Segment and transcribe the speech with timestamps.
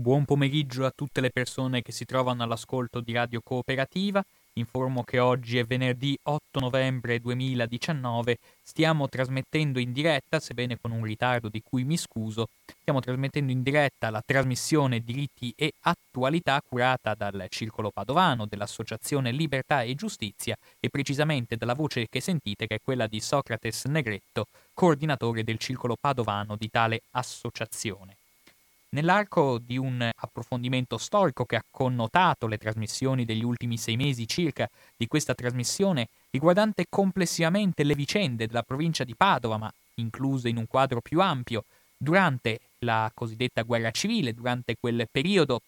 [0.00, 4.22] Buon pomeriggio a tutte le persone che si trovano all'ascolto di Radio Cooperativa.
[4.52, 8.38] Informo che oggi è venerdì 8 novembre 2019.
[8.62, 12.46] Stiamo trasmettendo in diretta, sebbene con un ritardo di cui mi scuso,
[12.78, 19.82] stiamo trasmettendo in diretta la trasmissione Diritti e Attualità curata dal Circolo Padovano dell'Associazione Libertà
[19.82, 25.42] e Giustizia e precisamente dalla voce che sentite che è quella di Socrates Negretto, coordinatore
[25.42, 28.17] del Circolo Padovano di tale associazione.
[28.90, 34.68] Nell'arco di un approfondimento storico che ha connotato le trasmissioni degli ultimi sei mesi circa
[34.96, 40.66] di questa trasmissione, riguardante complessivamente le vicende della provincia di Padova, ma incluse in un
[40.66, 41.64] quadro più ampio,
[41.98, 45.60] durante la cosiddetta guerra civile, durante quel periodo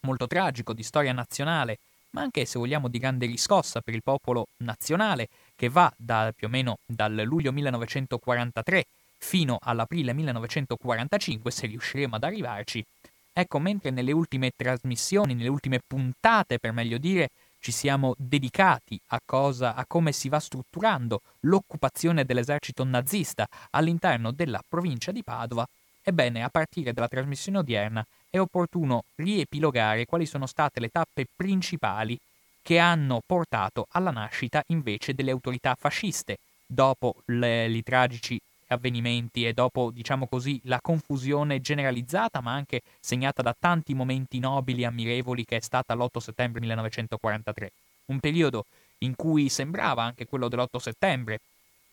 [0.00, 1.78] molto tragico di storia nazionale,
[2.10, 6.48] ma anche se vogliamo di grande riscossa per il popolo nazionale, che va da, più
[6.48, 8.84] o meno dal luglio 1943
[9.18, 12.84] fino all'aprile 1945, se riusciremo ad arrivarci.
[13.32, 19.20] Ecco, mentre nelle ultime trasmissioni, nelle ultime puntate, per meglio dire, ci siamo dedicati a
[19.24, 25.66] cosa, a come si va strutturando l'occupazione dell'esercito nazista all'interno della provincia di Padova,
[26.02, 32.18] ebbene, a partire dalla trasmissione odierna è opportuno riepilogare quali sono state le tappe principali
[32.62, 39.52] che hanno portato alla nascita invece delle autorità fasciste, dopo le, i tragici avvenimenti e
[39.52, 45.44] dopo, diciamo così, la confusione generalizzata, ma anche segnata da tanti momenti nobili e ammirevoli
[45.44, 47.72] che è stata l'8 settembre 1943.
[48.06, 48.64] Un periodo
[48.98, 51.40] in cui sembrava anche quello dell'8 settembre,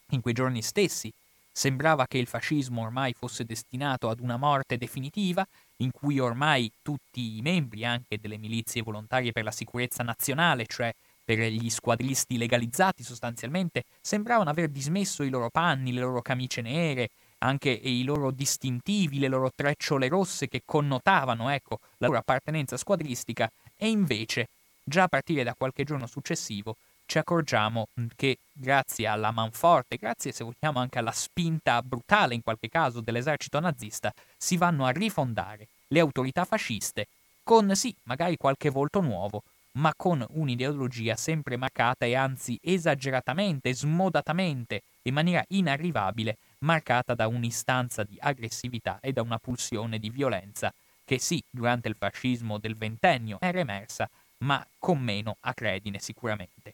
[0.09, 1.11] in quei giorni stessi,
[1.51, 5.45] sembrava che il fascismo ormai fosse destinato ad una morte definitiva,
[5.77, 10.93] in cui ormai tutti i membri anche delle milizie volontarie per la sicurezza nazionale, cioè
[11.23, 17.09] per gli squadristi legalizzati sostanzialmente, sembravano aver dismesso i loro panni, le loro camicie nere,
[17.39, 23.49] anche i loro distintivi, le loro trecciole rosse che connotavano, ecco, la loro appartenenza squadristica,
[23.75, 24.47] e invece,
[24.83, 26.75] già a partire da qualche giorno successivo,
[27.05, 32.69] ci accorgiamo che grazie alla manforte, grazie se vogliamo anche alla spinta brutale in qualche
[32.69, 37.07] caso dell'esercito nazista, si vanno a rifondare le autorità fasciste
[37.43, 44.83] con sì, magari qualche volto nuovo, ma con un'ideologia sempre marcata e anzi esageratamente, smodatamente,
[45.03, 50.73] in maniera inarrivabile, marcata da un'istanza di aggressività e da una pulsione di violenza
[51.05, 56.73] che sì, durante il fascismo del ventennio era emersa, ma con meno acredine sicuramente.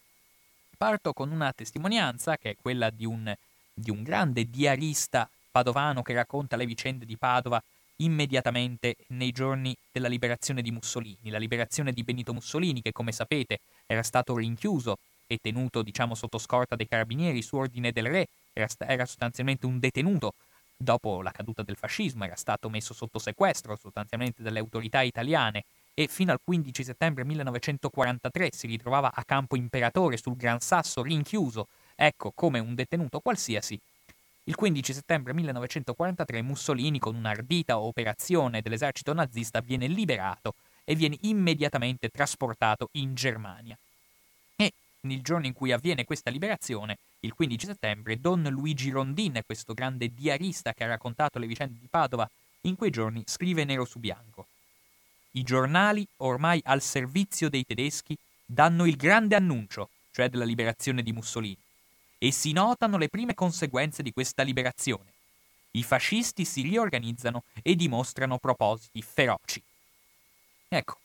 [0.78, 3.34] Parto con una testimonianza che è quella di un,
[3.74, 7.62] di un grande diarista padovano che racconta le vicende di Padova
[8.02, 13.60] immediatamente nei giorni della liberazione di Mussolini, la liberazione di Benito Mussolini che come sapete
[13.86, 18.68] era stato rinchiuso e tenuto diciamo sotto scorta dei carabinieri su ordine del re, era,
[18.80, 20.34] era sostanzialmente un detenuto.
[20.82, 26.08] Dopo la caduta del fascismo, era stato messo sotto sequestro sostanzialmente dalle autorità italiane e
[26.08, 32.32] fino al 15 settembre 1943 si ritrovava a Campo Imperatore sul Gran Sasso rinchiuso, ecco
[32.34, 33.78] come un detenuto qualsiasi,
[34.50, 42.10] il 15 settembre 1943 Mussolini, con un'ardita operazione dell'esercito nazista, viene liberato e viene immediatamente
[42.10, 43.78] trasportato in Germania.
[44.56, 49.76] E nel giorno in cui avviene questa liberazione, il 15 settembre, Don Luigi Rondin, questo
[49.76, 52.28] grande diarista che ha raccontato le vicende di Padova,
[52.62, 54.48] in quei giorni scrive nero su bianco.
[55.34, 61.14] I giornali, ormai al servizio dei tedeschi, danno il grande annuncio, cioè della liberazione di
[61.14, 61.68] Mussolini
[62.20, 65.14] e si notano le prime conseguenze di questa liberazione.
[65.72, 69.62] I fascisti si riorganizzano e dimostrano propositi feroci.
[70.68, 70.98] Ecco,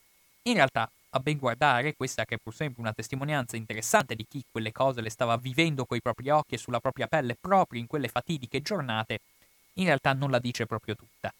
[0.42, 4.44] in realtà, a ben guardare, questa che è pur sempre una testimonianza interessante di chi
[4.50, 8.08] quelle cose le stava vivendo coi propri occhi e sulla propria pelle proprio in quelle
[8.08, 9.20] fatidiche giornate,
[9.74, 11.32] in realtà non la dice proprio tutta.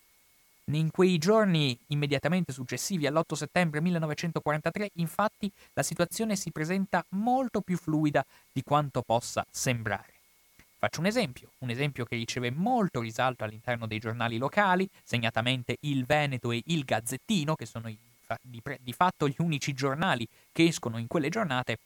[0.69, 7.77] In quei giorni immediatamente successivi all'8 settembre 1943, infatti, la situazione si presenta molto più
[7.77, 10.13] fluida di quanto possa sembrare.
[10.79, 16.07] Faccio un esempio, un esempio che riceve molto risalto all'interno dei giornali locali, segnatamente Il
[16.07, 17.91] Veneto e Il Gazzettino, che sono
[18.41, 21.77] di, di fatto gli unici giornali che escono in quelle giornate.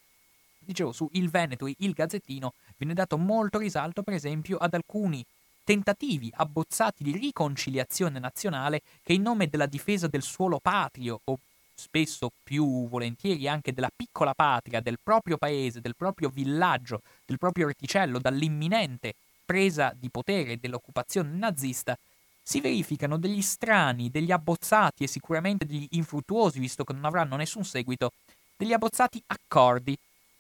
[0.61, 5.25] Dicevo, su Il Veneto e Il Gazzettino viene dato molto risalto, per esempio, ad alcuni
[5.69, 11.39] tentativi abbozzati di riconciliazione nazionale che in nome della difesa del suolo patrio o
[11.75, 17.67] spesso più volentieri anche della piccola patria, del proprio paese, del proprio villaggio, del proprio
[17.67, 19.13] reticello, dall'imminente
[19.45, 21.99] presa di potere dell'occupazione nazista,
[22.43, 27.67] si verificano degli strani, degli abbozzati e sicuramente degli infruttuosi, visto che non avranno nessun
[27.67, 28.13] seguito,
[28.57, 29.95] degli abbozzati accordi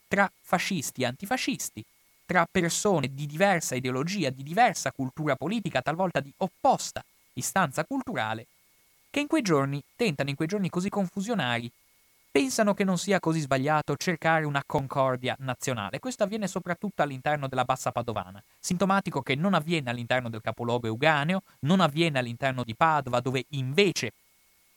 [0.09, 1.85] tra fascisti e antifascisti,
[2.29, 7.03] tra persone di diversa ideologia, di diversa cultura politica, talvolta di opposta
[7.33, 8.45] istanza culturale,
[9.09, 11.71] che in quei giorni tentano, in quei giorni così confusionari,
[12.31, 16.01] pensano che non sia così sbagliato cercare una concordia nazionale.
[16.01, 21.41] Questo avviene soprattutto all'interno della Bassa Padovana, sintomatico che non avviene all'interno del capoluogo euganeo,
[21.61, 24.13] non avviene all'interno di Padova, dove invece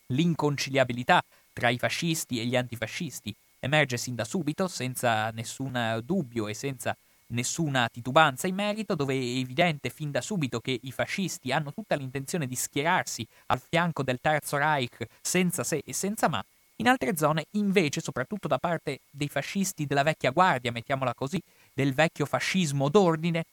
[0.08, 1.22] l'inconciliabilità
[1.52, 6.96] tra i fascisti e gli antifascisti emerge sin da subito, senza nessun dubbio e senza
[7.32, 11.96] nessuna titubanza in merito, dove è evidente fin da subito che i fascisti hanno tutta
[11.96, 16.44] l'intenzione di schierarsi al fianco del Terzo Reich senza se e senza ma,
[16.78, 21.42] in altre zone invece, soprattutto da parte dei fascisti della vecchia guardia, mettiamola così,
[21.74, 23.44] del vecchio fascismo d'ordine,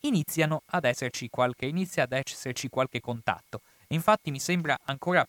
[0.00, 3.60] iniziano ad esserci qualche, inizia ad esserci qualche contatto.
[3.88, 5.26] infatti mi sembra ancora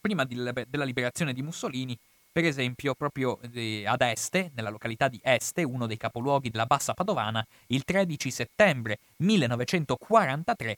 [0.00, 1.98] prima della liberazione di Mussolini
[2.36, 6.92] per esempio proprio eh, ad Este, nella località di Este, uno dei capoluoghi della Bassa
[6.92, 10.76] Padovana, il 13 settembre 1943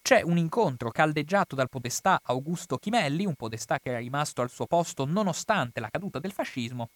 [0.00, 4.64] c'è un incontro caldeggiato dal podestà Augusto Chimelli, un podestà che era rimasto al suo
[4.64, 6.88] posto nonostante la caduta del fascismo.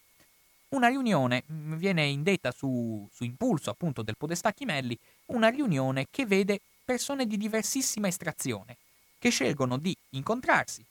[0.69, 4.97] Una riunione mm, viene indetta su, su impulso appunto del podestà Chimelli,
[5.27, 8.75] una riunione che vede persone di diversissima estrazione,
[9.19, 10.83] che scelgono di incontrarsi,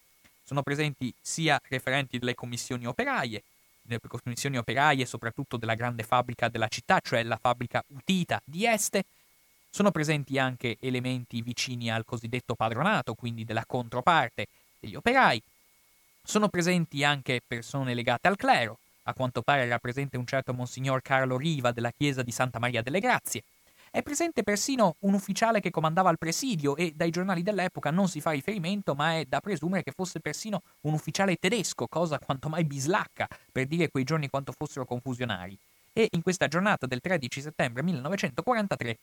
[0.43, 3.43] sono presenti sia referenti delle commissioni operaie,
[3.83, 9.05] delle commissioni operaie soprattutto della grande fabbrica della città, cioè la fabbrica Utita di Este,
[9.71, 14.47] sono presenti anche elementi vicini al cosiddetto padronato, quindi della controparte
[14.79, 15.43] degli operai.
[16.23, 21.01] Sono presenti anche persone legate al clero, a quanto pare era presente un certo Monsignor
[21.03, 23.43] Carlo Riva della chiesa di Santa Maria delle Grazie,
[23.95, 28.23] è presente persino un ufficiale che comandava il presidio e dai giornali dell'epoca non si
[28.23, 32.65] fa riferimento, ma è da presumere che fosse persino un ufficiale tedesco, cosa quanto mai
[32.65, 35.59] bislacca per dire quei giorni quanto fossero confusionari.
[35.93, 38.97] E in questa giornata del 13 settembre 1943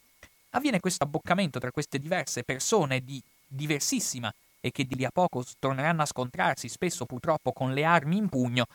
[0.49, 5.45] avviene questo abboccamento tra queste diverse persone di diversissima e che di lì a poco
[5.59, 8.65] torneranno a scontrarsi spesso purtroppo con le armi in pugno,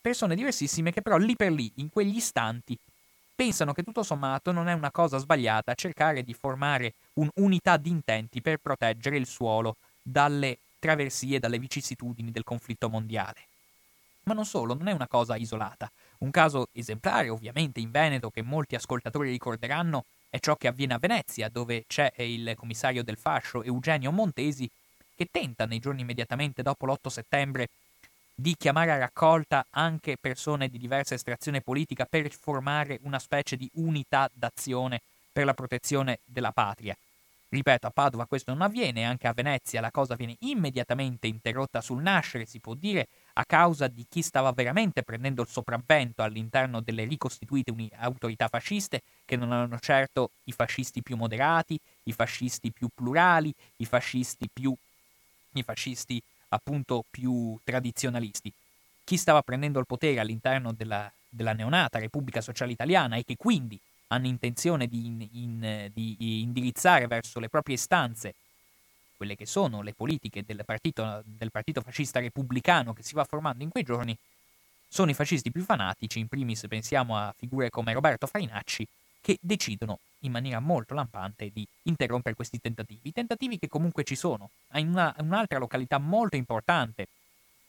[0.00, 2.76] persone diversissime che però lì per lì, in quegli istanti,
[3.34, 8.40] pensano che tutto sommato non è una cosa sbagliata cercare di formare un'unità di intenti
[8.40, 13.46] per proteggere il suolo dalle traversie, dalle vicissitudini del conflitto mondiale.
[14.24, 15.90] Ma non solo, non è una cosa isolata.
[16.18, 20.98] Un caso esemplare, ovviamente, in Veneto, che molti ascoltatori ricorderanno, è ciò che avviene a
[20.98, 24.70] Venezia, dove c'è il commissario del fascio Eugenio Montesi,
[25.14, 27.68] che tenta nei giorni immediatamente dopo l'8 settembre
[28.34, 33.68] di chiamare a raccolta anche persone di diversa estrazione politica per formare una specie di
[33.74, 35.00] unità d'azione
[35.32, 36.96] per la protezione della patria.
[37.48, 42.00] Ripeto, a Padova questo non avviene, anche a Venezia la cosa viene immediatamente interrotta sul
[42.00, 47.04] nascere, si può dire, a causa di chi stava veramente prendendo il sopravvento all'interno delle
[47.04, 52.88] ricostituite uni- autorità fasciste, che non erano certo i fascisti più moderati, i fascisti più
[52.94, 54.74] plurali, i fascisti più,
[55.52, 56.22] i fascisti
[56.52, 58.52] appunto più tradizionalisti.
[59.04, 63.78] Chi stava prendendo il potere all'interno della, della neonata Repubblica Sociale Italiana e che quindi
[64.08, 68.34] hanno intenzione di, in, in, di, indirizzare verso le proprie istanze
[69.16, 73.62] quelle che sono le politiche del partito, del partito fascista repubblicano che si va formando
[73.62, 74.16] in quei giorni,
[74.88, 78.86] sono i fascisti più fanatici, in primis pensiamo a figure come Roberto Farinacci,
[79.22, 83.12] che decidono in maniera molto lampante di interrompere questi tentativi.
[83.12, 84.50] Tentativi che comunque ci sono.
[84.74, 87.06] In una, un'altra località molto importante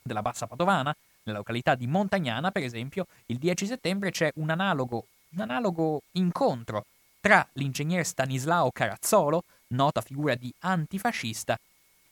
[0.02, 0.94] della Bassa Padovana,
[1.24, 6.86] nella località di Montagnana, per esempio, il 10 settembre c'è un analogo, un analogo incontro
[7.22, 11.58] tra l'ingegnere Stanislao Carazzolo, nota figura di antifascista,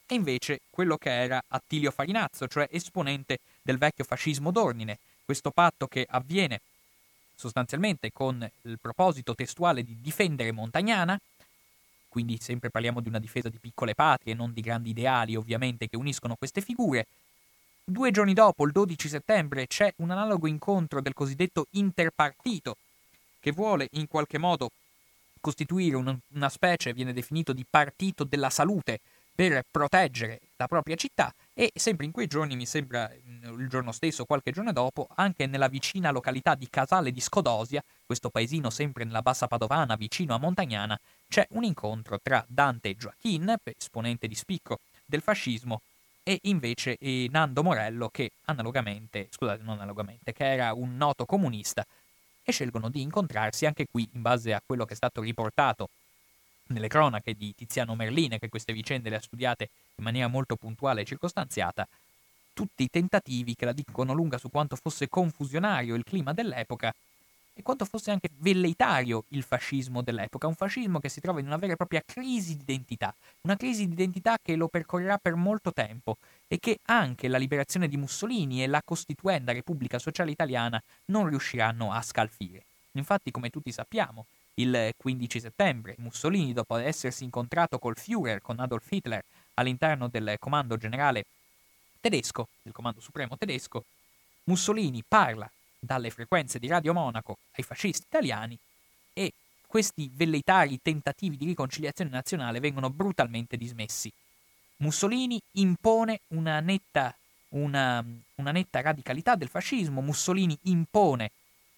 [0.08, 5.00] e invece quello che era Attilio Farinazzo, cioè esponente del vecchio fascismo d'ordine.
[5.24, 6.62] Questo patto che avviene
[7.42, 11.20] sostanzialmente con il proposito testuale di difendere Montagnana,
[12.08, 15.98] quindi sempre parliamo di una difesa di piccole patrie, non di grandi ideali ovviamente che
[15.98, 17.08] uniscono queste figure.
[17.84, 22.78] Due giorni dopo, il 12 settembre, c'è un analogo incontro del cosiddetto interpartito,
[23.40, 24.70] che vuole in qualche modo
[25.40, 29.00] costituire un, una specie, viene definito di partito della salute,
[29.34, 34.26] per proteggere la propria città e sempre in quei giorni, mi sembra il giorno stesso,
[34.26, 39.22] qualche giorno dopo, anche nella vicina località di Casale di Scodosia, questo paesino sempre nella
[39.22, 45.22] bassa padovana vicino a Montagnana, c'è un incontro tra Dante Joaquin, esponente di spicco del
[45.22, 45.82] fascismo,
[46.24, 51.86] e invece e Nando Morello che analogamente, scusate, non analogamente, che era un noto comunista
[52.44, 55.90] e scelgono di incontrarsi anche qui in base a quello che è stato riportato
[56.72, 61.02] nelle cronache di Tiziano Merline, che queste vicende le ha studiate in maniera molto puntuale
[61.02, 61.88] e circostanziata,
[62.54, 66.94] tutti i tentativi che la dicono lunga su quanto fosse confusionario il clima dell'epoca
[67.54, 71.58] e quanto fosse anche velleitario il fascismo dell'epoca, un fascismo che si trova in una
[71.58, 75.72] vera e propria crisi di identità, una crisi di identità che lo percorrerà per molto
[75.74, 81.28] tempo e che anche la liberazione di Mussolini e la costituenda Repubblica Sociale Italiana non
[81.28, 82.64] riusciranno a scalfire.
[82.94, 88.90] Infatti, come tutti sappiamo, il 15 settembre Mussolini, dopo essersi incontrato col Führer, con Adolf
[88.92, 89.24] Hitler,
[89.56, 91.26] all'interno del comando generale
[92.00, 93.86] tedesco, del comando supremo tedesco,
[94.46, 98.58] Mussolini parla dalle frequenze di Radio Monaco ai fascisti italiani
[99.14, 99.34] e
[99.66, 104.12] questi velleitari tentativi di riconciliazione nazionale vengono brutalmente dismessi.
[104.78, 107.16] Mussolini impone una netta,
[107.50, 108.04] una,
[108.36, 111.32] una netta radicalità del fascismo, Mussolini impone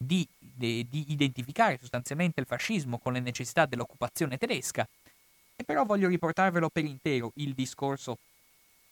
[0.06, 4.88] di, di, di identificare sostanzialmente il fascismo con le necessità dell'occupazione tedesca,
[5.56, 8.18] e però voglio riportarvelo per intero il discorso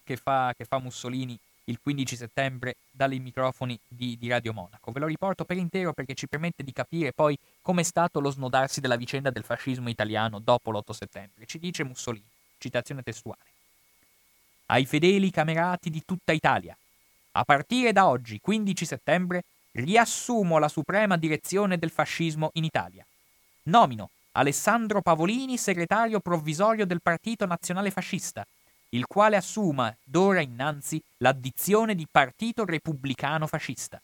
[0.03, 4.91] che fa, che fa Mussolini il 15 settembre dai microfoni di, di, Radio Monaco.
[4.91, 8.81] Ve lo riporto per intero perché ci permette di capire poi com'è stato lo snodarsi
[8.81, 11.45] della vicenda del fascismo italiano dopo l'8 settembre.
[11.45, 12.25] Ci dice Mussolini,
[12.57, 13.39] citazione testuale.
[14.67, 16.75] Ai fedeli camerati di tutta Italia,
[17.33, 23.05] a partire da oggi, 15 settembre, riassumo la suprema direzione del fascismo in Italia.
[23.63, 28.45] Nomino Alessandro Pavolini segretario provvisorio del Partito Nazionale Fascista,
[28.89, 34.01] il quale assuma d'ora innanzi l'addizione di Partito Repubblicano Fascista.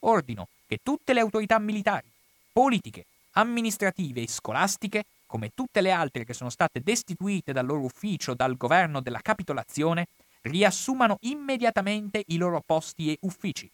[0.00, 2.06] Ordino che tutte le autorità militari,
[2.52, 8.34] politiche, amministrative e scolastiche, come tutte le altre che sono state destituite dal loro ufficio
[8.34, 10.06] dal governo della capitolazione,
[10.42, 13.70] riassumano immediatamente i loro posti e uffici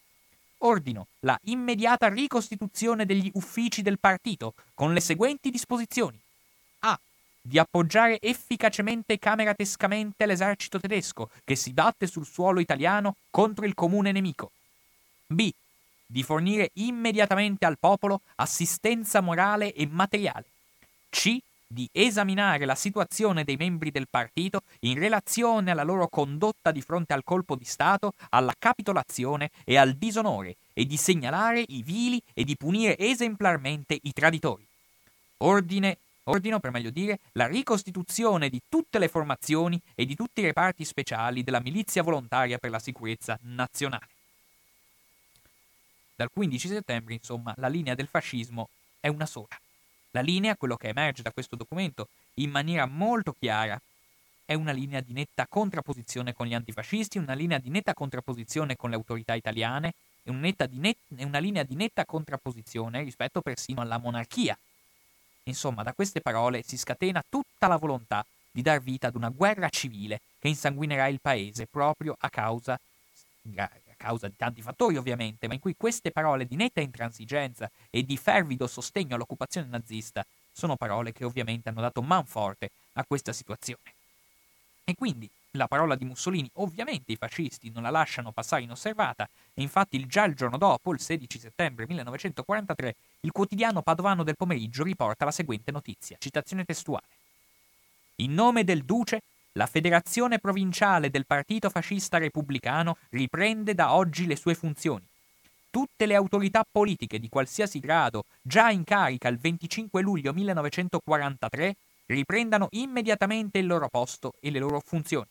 [0.64, 6.18] ordino la immediata ricostituzione degli uffici del partito con le seguenti disposizioni.
[6.80, 6.98] A.
[7.40, 14.12] Di appoggiare efficacemente cameratescamente l'esercito tedesco che si batte sul suolo italiano contro il comune
[14.12, 14.50] nemico.
[15.26, 15.50] B.
[16.06, 20.46] Di fornire immediatamente al popolo assistenza morale e materiale.
[21.10, 26.80] C di esaminare la situazione dei membri del partito in relazione alla loro condotta di
[26.80, 32.20] fronte al colpo di Stato, alla capitolazione e al disonore e di segnalare i vili
[32.32, 34.64] e di punire esemplarmente i traditori.
[35.38, 40.44] Ordine ordino, per meglio dire, la ricostituzione di tutte le formazioni e di tutti i
[40.44, 44.08] reparti speciali della milizia volontaria per la sicurezza nazionale.
[46.16, 48.68] Dal 15 settembre, insomma, la linea del fascismo
[49.00, 49.58] è una sola.
[50.14, 53.80] La linea, quello che emerge da questo documento in maniera molto chiara,
[54.44, 58.90] è una linea di netta contrapposizione con gli antifascisti, una linea di netta contrapposizione con
[58.90, 64.56] le autorità italiane, net- una linea di netta contrapposizione rispetto persino alla monarchia.
[65.44, 69.68] Insomma, da queste parole si scatena tutta la volontà di dar vita ad una guerra
[69.68, 72.78] civile che insanguinerà il paese proprio a causa
[74.04, 78.18] causa di tanti fattori ovviamente, ma in cui queste parole di netta intransigenza e di
[78.18, 83.94] fervido sostegno all'occupazione nazista sono parole che ovviamente hanno dato manforte a questa situazione.
[84.84, 89.62] E quindi la parola di Mussolini ovviamente i fascisti non la lasciano passare inosservata e
[89.62, 95.24] infatti già il giorno dopo, il 16 settembre 1943, il quotidiano padovano del pomeriggio riporta
[95.24, 97.06] la seguente notizia, citazione testuale.
[98.16, 99.22] In nome del duce
[99.56, 105.06] la federazione provinciale del Partito Fascista Repubblicano riprende da oggi le sue funzioni.
[105.70, 112.68] Tutte le autorità politiche di qualsiasi grado già in carica il 25 luglio 1943 riprendano
[112.72, 115.28] immediatamente il loro posto e le loro funzioni.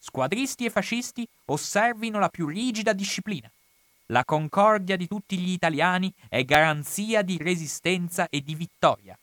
[0.00, 3.48] Squadristi e fascisti osservino la più rigida disciplina.
[4.06, 9.16] La concordia di tutti gli italiani è garanzia di resistenza e di vittoria.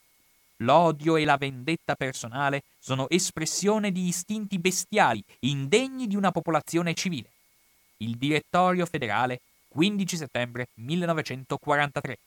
[0.61, 7.29] L'odio e la vendetta personale sono espressione di istinti bestiali, indegni di una popolazione civile.
[7.97, 12.17] Il Direttorio federale, 15 settembre 1943.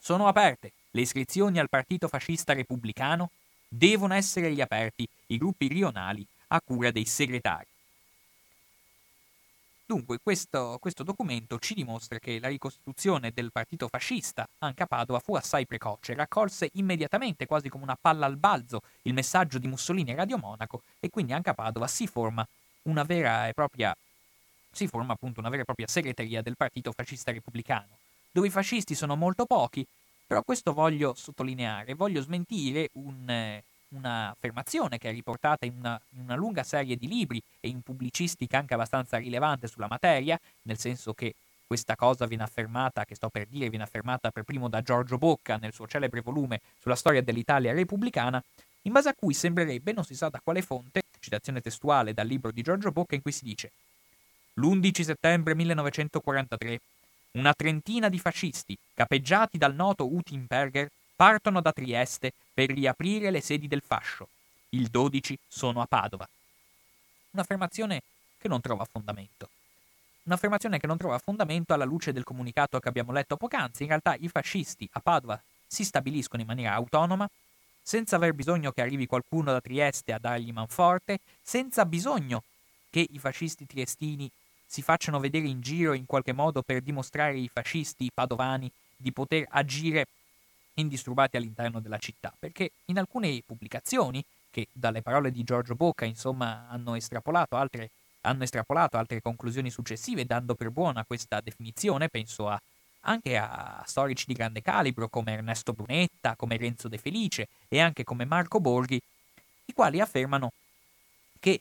[0.00, 3.30] Sono aperte le iscrizioni al Partito Fascista Repubblicano
[3.68, 7.66] devono essere riaperti i gruppi rionali a cura dei segretari.
[9.88, 15.18] Dunque, questo, questo, documento ci dimostra che la ricostituzione del partito fascista, anche a Padova,
[15.18, 20.12] fu assai precoce, raccolse immediatamente, quasi come una palla al balzo, il messaggio di Mussolini
[20.12, 22.46] a Radio Monaco e quindi anche a Padova si forma
[22.82, 23.96] una vera e propria,
[24.76, 27.96] vera e propria segreteria del partito fascista repubblicano,
[28.30, 29.86] dove i fascisti sono molto pochi,
[30.26, 33.58] però questo voglio sottolineare, voglio smentire un,
[33.90, 38.58] un'affermazione che è riportata in una, in una, lunga serie di libri e in pubblicistica
[38.58, 41.34] anche abbastanza rilevante sulla materia, nel senso che
[41.66, 45.56] questa cosa viene affermata, che sto per dire, viene affermata per primo da Giorgio Bocca
[45.56, 48.42] nel suo celebre volume sulla storia dell'Italia repubblicana,
[48.82, 52.50] in base a cui sembrerebbe, non si sa da quale fonte, citazione testuale dal libro
[52.50, 53.70] di Giorgio Bocca in cui si dice
[54.54, 56.80] L'11 settembre 1943
[57.32, 60.88] una trentina di fascisti, capeggiati dal noto Utimperger,
[61.18, 64.28] partono da Trieste per riaprire le sedi del fascio.
[64.68, 66.28] Il 12 sono a Padova.
[67.32, 68.02] Un'affermazione
[68.38, 69.48] che non trova fondamento.
[70.22, 73.82] Un'affermazione che non trova fondamento alla luce del comunicato che abbiamo letto poc'anzi.
[73.82, 77.28] In realtà i fascisti a Padova si stabiliscono in maniera autonoma,
[77.82, 82.44] senza aver bisogno che arrivi qualcuno da Trieste a dargli manforte, senza bisogno
[82.90, 84.30] che i fascisti triestini
[84.64, 89.46] si facciano vedere in giro in qualche modo per dimostrare ai fascisti padovani di poter
[89.50, 90.06] agire
[90.80, 96.66] indisturbati all'interno della città, perché in alcune pubblicazioni, che dalle parole di Giorgio Bocca insomma
[96.68, 97.90] hanno estrapolato altre,
[98.22, 102.60] hanno estrapolato altre conclusioni successive, dando per buona questa definizione, penso a,
[103.02, 108.04] anche a storici di grande calibro come Ernesto Brunetta, come Renzo De Felice e anche
[108.04, 109.00] come Marco Borghi,
[109.66, 110.50] i quali affermano
[111.40, 111.58] che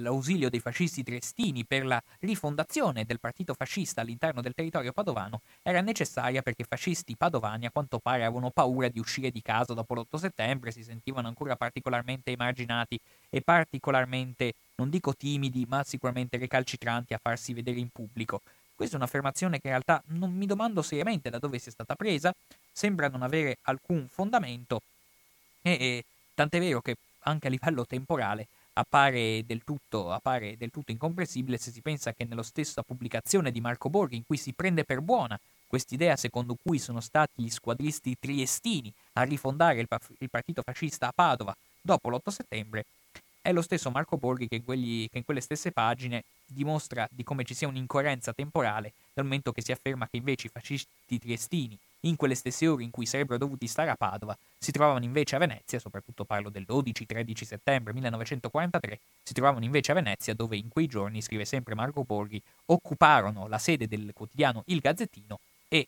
[0.00, 5.80] l'ausilio dei fascisti triestini per la rifondazione del partito fascista all'interno del territorio padovano era
[5.80, 9.94] necessaria perché i fascisti padovani a quanto pare avevano paura di uscire di casa dopo
[9.94, 17.14] l'8 settembre, si sentivano ancora particolarmente emarginati e particolarmente, non dico timidi, ma sicuramente recalcitranti
[17.14, 18.40] a farsi vedere in pubblico.
[18.74, 22.34] Questa è un'affermazione che in realtà non mi domando seriamente da dove sia stata presa,
[22.72, 24.80] sembra non avere alcun fondamento
[25.62, 30.92] e, e tant'è vero che anche a livello temporale appare del, tutto, appare del tutto
[30.92, 34.84] incomprensibile se si pensa che nello stessa pubblicazione di Marco Borghi, in cui si prende
[34.84, 40.62] per buona quest'idea secondo cui sono stati gli squadristi triestini a rifondare il, il partito
[40.62, 42.84] fascista a Padova dopo l'8 settembre,
[43.40, 47.44] è lo stesso Marco Borghi che, quegli, che in quelle stesse pagine dimostra di come
[47.44, 52.16] ci sia un'incoerenza temporale dal momento che si afferma che invece i fascisti triestini in
[52.16, 55.78] quelle stesse ore in cui sarebbero dovuti stare a Padova, si trovavano invece a Venezia,
[55.78, 61.22] soprattutto parlo del 12-13 settembre 1943, si trovavano invece a Venezia dove in quei giorni,
[61.22, 65.38] scrive sempre Marco Borghi, occuparono la sede del quotidiano Il Gazzettino
[65.68, 65.86] e,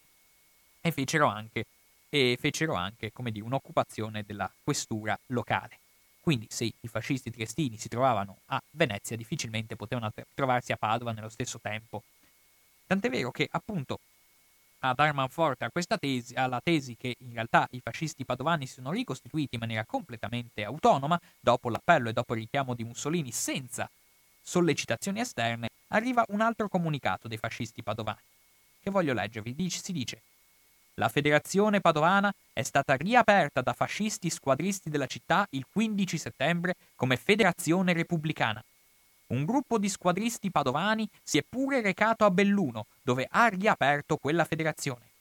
[0.81, 1.67] e fecero anche,
[2.09, 5.79] e fecero anche come dire, un'occupazione della questura locale.
[6.21, 11.29] Quindi se i fascisti triestini si trovavano a Venezia difficilmente potevano trovarsi a Padova nello
[11.29, 12.03] stesso tempo.
[12.87, 13.99] Tant'è vero che appunto
[14.87, 15.67] a dar manforte
[15.99, 20.63] tesi, alla tesi che in realtà i fascisti padovani si sono ricostituiti in maniera completamente
[20.63, 23.89] autonoma, dopo l'appello e dopo il richiamo di Mussolini senza
[24.43, 28.19] sollecitazioni esterne, arriva un altro comunicato dei fascisti padovani,
[28.83, 29.71] che voglio leggervi.
[29.71, 30.21] Si dice
[30.97, 37.17] la federazione padovana è stata riaperta da fascisti squadristi della città il 15 settembre come
[37.17, 38.63] federazione repubblicana.
[39.27, 44.45] Un gruppo di squadristi padovani si è pure recato a Belluno, dove ha riaperto quella
[44.45, 45.13] federazione.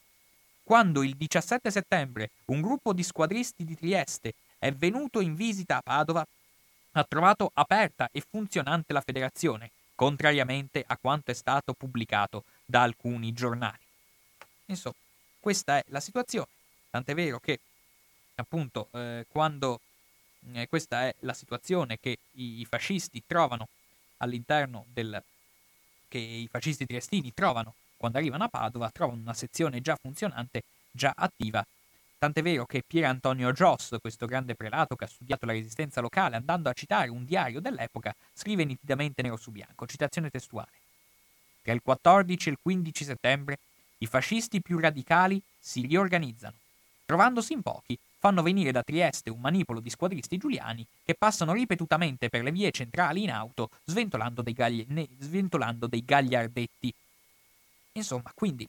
[0.62, 5.82] Quando il 17 settembre un gruppo di squadristi di Trieste è venuto in visita a
[5.82, 6.26] Padova,
[6.92, 13.32] ha trovato aperta e funzionante la federazione, contrariamente a quanto è stato pubblicato da alcuni
[13.32, 13.82] giornali.
[14.66, 14.94] Insomma,
[15.40, 16.48] questa è la situazione.
[16.90, 17.58] Tant'è vero che,
[18.36, 19.80] appunto, eh, quando
[20.52, 23.68] eh, questa è la situazione che i, fascisti trovano
[24.18, 25.22] all'interno del
[26.08, 31.12] che i fascisti triestini trovano quando arrivano a Padova, trovano una sezione già funzionante, già
[31.16, 31.64] attiva.
[32.18, 36.36] Tant'è vero che Pier Antonio Gios, questo grande prelato che ha studiato la resistenza locale,
[36.36, 40.70] andando a citare un diario dell'epoca, scrive nitidamente nero su bianco, citazione testuale.
[41.62, 43.58] Tra il 14 e il 15 settembre
[43.98, 46.56] i fascisti più radicali si riorganizzano.
[47.06, 52.30] Trovandosi in pochi, fanno venire da Trieste un manipolo di squadristi giuliani che passano ripetutamente
[52.30, 56.94] per le vie centrali in auto sventolando dei, gagli- ne- sventolando dei gagliardetti.
[57.92, 58.66] Insomma, quindi,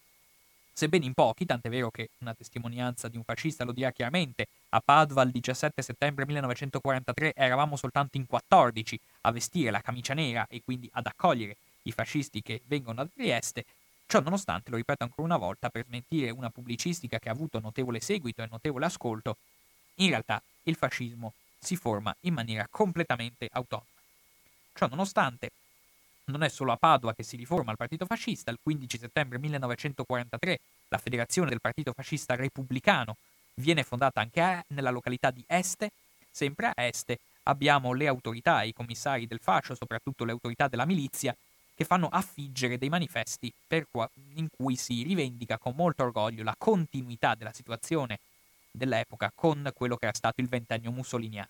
[0.73, 4.81] sebbene in pochi, tant'è vero che una testimonianza di un fascista lo dirà chiaramente, a
[4.83, 10.63] Padova il 17 settembre 1943 eravamo soltanto in 14 a vestire la camicia nera e
[10.65, 13.63] quindi ad accogliere i fascisti che vengono da Trieste,
[14.07, 17.99] Ciò nonostante, lo ripeto ancora una volta per smentire una pubblicistica che ha avuto notevole
[17.99, 19.37] seguito e notevole ascolto,
[19.95, 23.87] in realtà il fascismo si forma in maniera completamente autonoma.
[24.73, 25.51] Ciò nonostante,
[26.25, 30.59] non è solo a Padova che si riforma il partito fascista, il 15 settembre 1943
[30.89, 33.15] la federazione del partito fascista repubblicano
[33.55, 35.91] viene fondata anche a, nella località di Este,
[36.31, 41.35] sempre a Este abbiamo le autorità, i commissari del fascio, soprattutto le autorità della milizia,
[41.75, 43.51] che fanno affiggere dei manifesti
[43.91, 48.19] qua, in cui si rivendica con molto orgoglio la continuità della situazione
[48.71, 51.49] dell'epoca con quello che era stato il ventennio mussoliniano.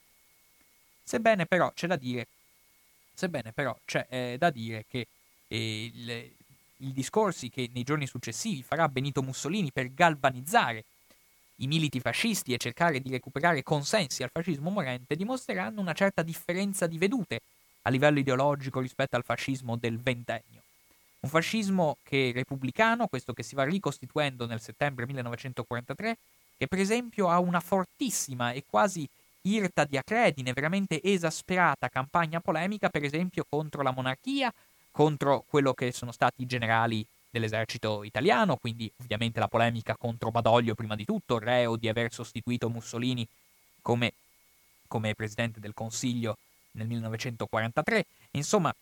[1.04, 2.26] Sebbene però c'è da dire,
[3.54, 5.08] però c'è eh, da dire che
[5.48, 6.36] eh,
[6.78, 10.84] i discorsi che nei giorni successivi farà Benito Mussolini per galvanizzare
[11.60, 16.88] i militi fascisti e cercare di recuperare consensi al fascismo morente dimostreranno una certa differenza
[16.88, 17.42] di vedute
[17.88, 20.62] a livello ideologico rispetto al fascismo del ventennio.
[21.20, 26.18] Un fascismo che repubblicano, questo che si va ricostituendo nel settembre 1943,
[26.58, 29.08] che per esempio ha una fortissima e quasi
[29.42, 34.52] irta di acredine, veramente esasperata campagna polemica, per esempio contro la monarchia,
[34.92, 40.74] contro quello che sono stati i generali dell'esercito italiano, quindi ovviamente la polemica contro Badoglio
[40.74, 43.28] prima di tutto, reo di aver sostituito Mussolini
[43.82, 44.14] come,
[44.88, 46.38] come presidente del Consiglio
[46.76, 48.06] nel 1943.
[48.32, 48.74] Insomma,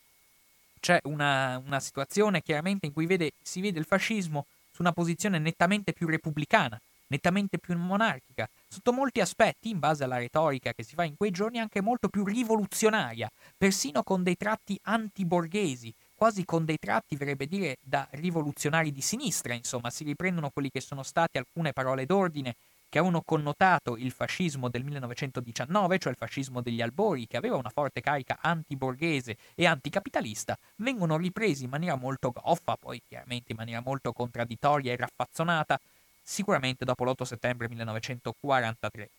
[0.79, 5.39] c'è una, una situazione chiaramente in cui vede, si vede il fascismo su una posizione
[5.39, 10.95] nettamente più repubblicana, nettamente più monarchica, sotto molti aspetti, in base alla retorica che si
[10.95, 16.65] fa in quei giorni, anche molto più rivoluzionaria, persino con dei tratti antiborghesi, quasi con
[16.65, 21.37] dei tratti, verrebbe dire, da rivoluzionari di sinistra, insomma, si riprendono quelli che sono state
[21.37, 22.55] alcune parole d'ordine
[22.93, 27.71] che avevano connotato il fascismo del 1919, cioè il fascismo degli albori, che aveva una
[27.71, 33.81] forte carica antiborghese e anticapitalista, vengono ripresi in maniera molto goffa, poi chiaramente in maniera
[33.83, 35.79] molto contraddittoria e raffazzonata,
[36.21, 39.09] sicuramente dopo l'8 settembre 1943.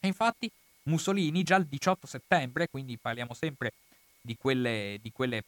[0.00, 0.50] E infatti
[0.82, 3.72] Mussolini già il 18 settembre, quindi parliamo sempre
[4.20, 5.44] di quelle, di quelle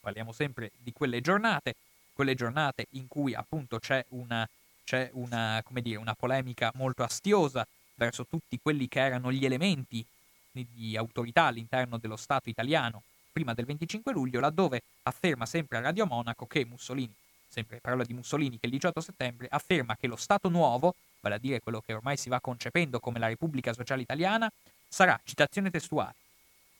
[0.00, 1.76] parliamo sempre di quelle giornate,
[2.12, 4.46] quelle giornate in cui appunto c'è una,
[4.84, 10.04] c'è una, dire, una polemica molto astiosa verso tutti quelli che erano gli elementi
[10.52, 16.06] di autorità all'interno dello Stato italiano prima del 25 luglio, laddove afferma sempre a Radio
[16.06, 17.12] Monaco che Mussolini,
[17.48, 21.38] sempre parla di Mussolini, che il 18 settembre afferma che lo Stato nuovo, vale a
[21.38, 24.50] dire quello che ormai si va concependo come la Repubblica Sociale Italiana,
[24.88, 26.14] sarà, citazione testuale,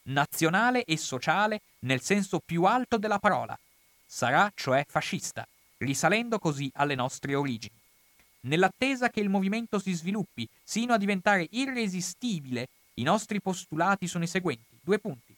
[0.03, 3.57] nazionale e sociale nel senso più alto della parola.
[4.07, 5.45] Sarà cioè fascista,
[5.79, 7.73] risalendo così alle nostre origini.
[8.45, 14.27] Nell'attesa che il movimento si sviluppi sino a diventare irresistibile, i nostri postulati sono i
[14.27, 14.77] seguenti.
[14.81, 15.35] Due punti.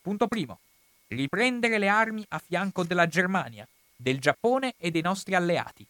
[0.00, 0.58] Punto primo.
[1.08, 5.86] Riprendere le armi a fianco della Germania, del Giappone e dei nostri alleati.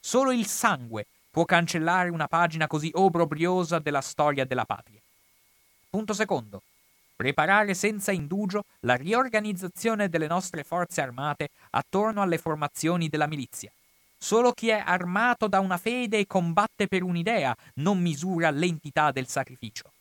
[0.00, 5.00] Solo il sangue può cancellare una pagina così obbrobriosa della storia della patria.
[5.88, 6.62] Punto secondo
[7.16, 13.70] preparare senza indugio la riorganizzazione delle nostre forze armate attorno alle formazioni della milizia.
[14.24, 19.28] Solo chi è armato da una fede e combatte per un'idea non misura l'entità del
[19.28, 19.92] sacrificio.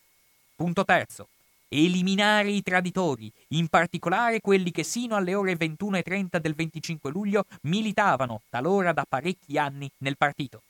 [0.56, 1.28] Punto terzo.
[1.68, 8.44] Eliminare i traditori, in particolare quelli che sino alle ore 21.30 del 25 luglio militavano,
[8.50, 10.62] talora da parecchi anni, nel partito.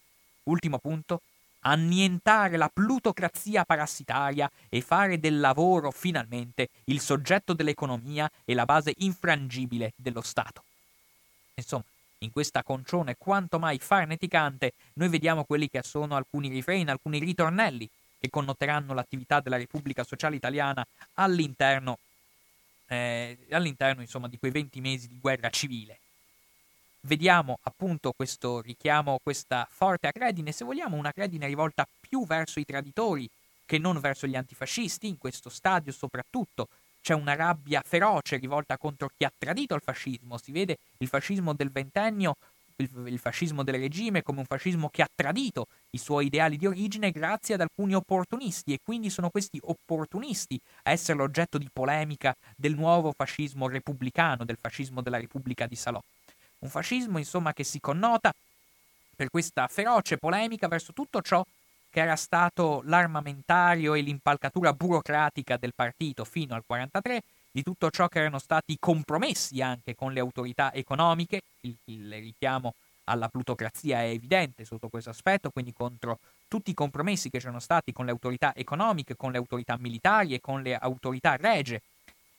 [0.45, 1.21] Ultimo punto
[1.59, 8.95] annientare la plutocrazia parassitaria e fare del lavoro finalmente il soggetto dell'economia e la base
[8.97, 10.63] infrangibile dello Stato.
[11.53, 11.83] Insomma,
[12.23, 17.89] in questa concione quanto mai farneticante noi vediamo quelli che sono alcuni refrain, alcuni ritornelli
[18.19, 21.97] che connoteranno l'attività della Repubblica Sociale Italiana all'interno,
[22.87, 25.99] eh, all'interno insomma, di quei 20 mesi di guerra civile.
[27.01, 32.65] Vediamo appunto questo richiamo, questa forte acredine, se vogliamo una acredine rivolta più verso i
[32.65, 33.29] traditori
[33.65, 36.69] che non verso gli antifascisti, in questo stadio soprattutto
[37.03, 41.53] c'è una rabbia feroce rivolta contro chi ha tradito il fascismo, si vede il fascismo
[41.53, 42.35] del ventennio,
[42.77, 46.65] il, il fascismo del regime come un fascismo che ha tradito i suoi ideali di
[46.65, 52.33] origine grazie ad alcuni opportunisti e quindi sono questi opportunisti a essere l'oggetto di polemica
[52.55, 56.01] del nuovo fascismo repubblicano, del fascismo della Repubblica di Salò.
[56.59, 58.31] Un fascismo, insomma, che si connota
[59.13, 61.43] per questa feroce polemica verso tutto ciò
[61.93, 68.07] che era stato l'armamentario e l'impalcatura burocratica del partito fino al 1943, di tutto ciò
[68.07, 74.07] che erano stati compromessi anche con le autorità economiche, il, il richiamo alla plutocrazia è
[74.07, 78.55] evidente sotto questo aspetto, quindi contro tutti i compromessi che c'erano stati con le autorità
[78.55, 81.83] economiche, con le autorità militari e con le autorità regie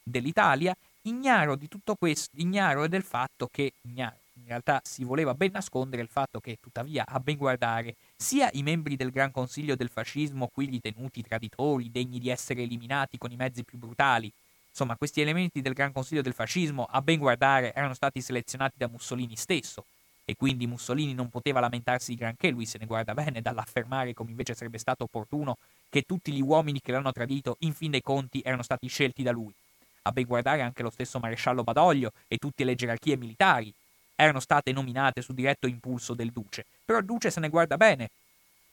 [0.03, 5.51] dell'Italia ignaro di tutto questo, ignaro del fatto che, ignaro, in realtà si voleva ben
[5.53, 9.89] nascondere il fatto che tuttavia a ben guardare sia i membri del Gran Consiglio del
[9.89, 14.31] fascismo, qui ritenuti traditori, degni di essere eliminati con i mezzi più brutali,
[14.69, 18.87] insomma questi elementi del Gran Consiglio del fascismo, a ben guardare, erano stati selezionati da
[18.87, 19.85] Mussolini stesso,
[20.25, 24.31] e quindi Mussolini non poteva lamentarsi di granché, lui se ne guarda bene dall'affermare come
[24.31, 25.57] invece sarebbe stato opportuno
[25.89, 29.31] che tutti gli uomini che l'hanno tradito in fin dei conti erano stati scelti da
[29.31, 29.53] lui.
[30.03, 33.73] A ben guardare anche lo stesso maresciallo Badoglio e tutte le gerarchie militari
[34.15, 36.65] erano state nominate su diretto impulso del duce.
[36.83, 38.09] Però duce se ne guarda bene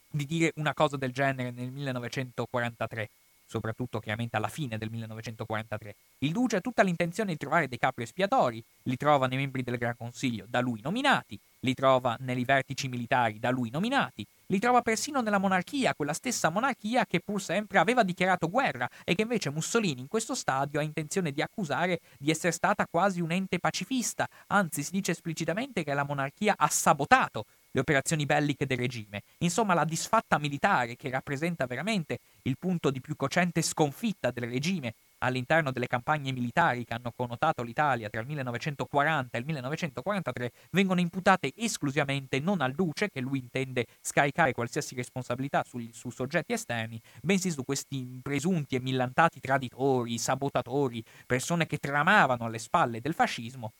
[0.08, 3.08] di dire una cosa del genere nel 1943
[3.46, 5.94] soprattutto chiaramente alla fine del 1943.
[6.18, 9.78] Il duce ha tutta l'intenzione di trovare dei capri espiatori, li trova nei membri del
[9.78, 14.82] Gran Consiglio da lui nominati, li trova nei vertici militari da lui nominati, li trova
[14.82, 19.50] persino nella monarchia, quella stessa monarchia che pur sempre aveva dichiarato guerra e che invece
[19.50, 24.28] Mussolini in questo stadio ha intenzione di accusare di essere stata quasi un ente pacifista,
[24.48, 29.74] anzi si dice esplicitamente che la monarchia ha sabotato le operazioni belliche del regime, insomma
[29.74, 35.70] la disfatta militare che rappresenta veramente il punto di più cocente sconfitta del regime all'interno
[35.70, 41.52] delle campagne militari che hanno connotato l'Italia tra il 1940 e il 1943 vengono imputate
[41.56, 47.50] esclusivamente non al duce, che lui intende scaricare qualsiasi responsabilità su, su soggetti esterni, bensì
[47.50, 53.72] su questi presunti e millantati traditori, sabotatori, persone che tramavano alle spalle del fascismo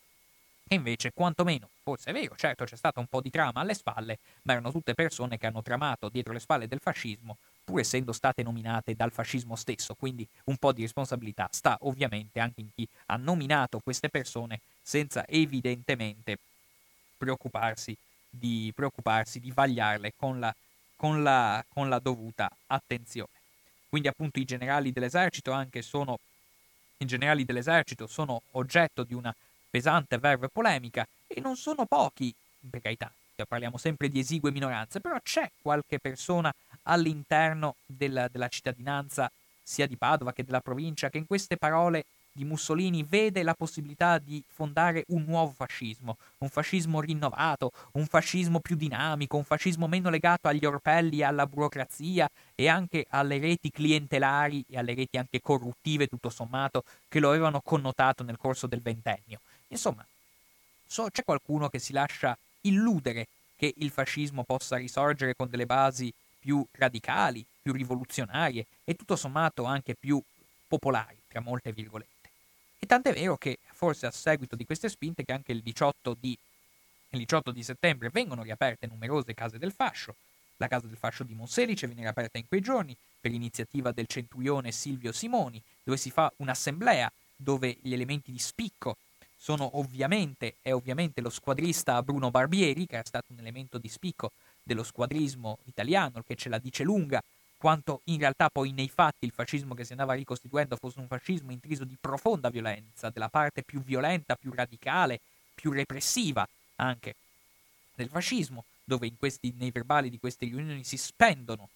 [0.73, 4.17] e invece, quantomeno, forse è vero, certo c'è stato un po' di trama alle spalle,
[4.43, 8.41] ma erano tutte persone che hanno tramato dietro le spalle del fascismo, pur essendo state
[8.43, 13.17] nominate dal fascismo stesso, quindi un po' di responsabilità sta ovviamente anche in chi ha
[13.17, 16.37] nominato queste persone senza evidentemente
[17.17, 17.95] preoccuparsi
[18.27, 20.53] di, preoccuparsi di vagliarle con la,
[20.95, 23.29] con, la, con la dovuta attenzione.
[23.89, 26.17] Quindi appunto i generali dell'esercito anche sono
[26.97, 29.33] i generali dell'esercito sono oggetto di una
[29.73, 32.31] pesante verve polemica e non sono pochi,
[32.69, 33.11] per carità,
[33.47, 39.31] parliamo sempre di esigue minoranze, però c'è qualche persona all'interno della, della cittadinanza,
[39.63, 44.19] sia di Padova che della provincia, che in queste parole di Mussolini vede la possibilità
[44.19, 50.11] di fondare un nuovo fascismo, un fascismo rinnovato, un fascismo più dinamico, un fascismo meno
[50.11, 56.05] legato agli orpelli alla burocrazia e anche alle reti clientelari e alle reti anche corruttive,
[56.05, 59.39] tutto sommato, che lo avevano connotato nel corso del ventennio.
[59.73, 60.05] Insomma,
[60.85, 66.13] so, c'è qualcuno che si lascia illudere che il fascismo possa risorgere con delle basi
[66.39, 70.21] più radicali, più rivoluzionarie e tutto sommato anche più
[70.67, 72.29] popolari, tra molte virgolette.
[72.77, 76.37] E tant'è vero che forse a seguito di queste spinte che anche il 18 di,
[77.09, 80.15] il 18 di settembre vengono riaperte numerose case del fascio.
[80.57, 84.71] La casa del fascio di Monselice viene riaperta in quei giorni per iniziativa del centurione
[84.71, 88.97] Silvio Simoni, dove si fa un'assemblea dove gli elementi di spicco
[89.43, 94.31] sono ovviamente, è ovviamente lo squadrista Bruno Barbieri, che è stato un elemento di spicco
[94.63, 97.21] dello squadrismo italiano, che ce la dice lunga
[97.57, 101.51] quanto in realtà poi nei fatti il fascismo che si andava ricostituendo fosse un fascismo
[101.51, 105.19] intriso di profonda violenza, della parte più violenta, più radicale,
[105.53, 107.13] più repressiva anche
[107.95, 111.67] del fascismo, dove questi, nei verbali di queste riunioni si spendono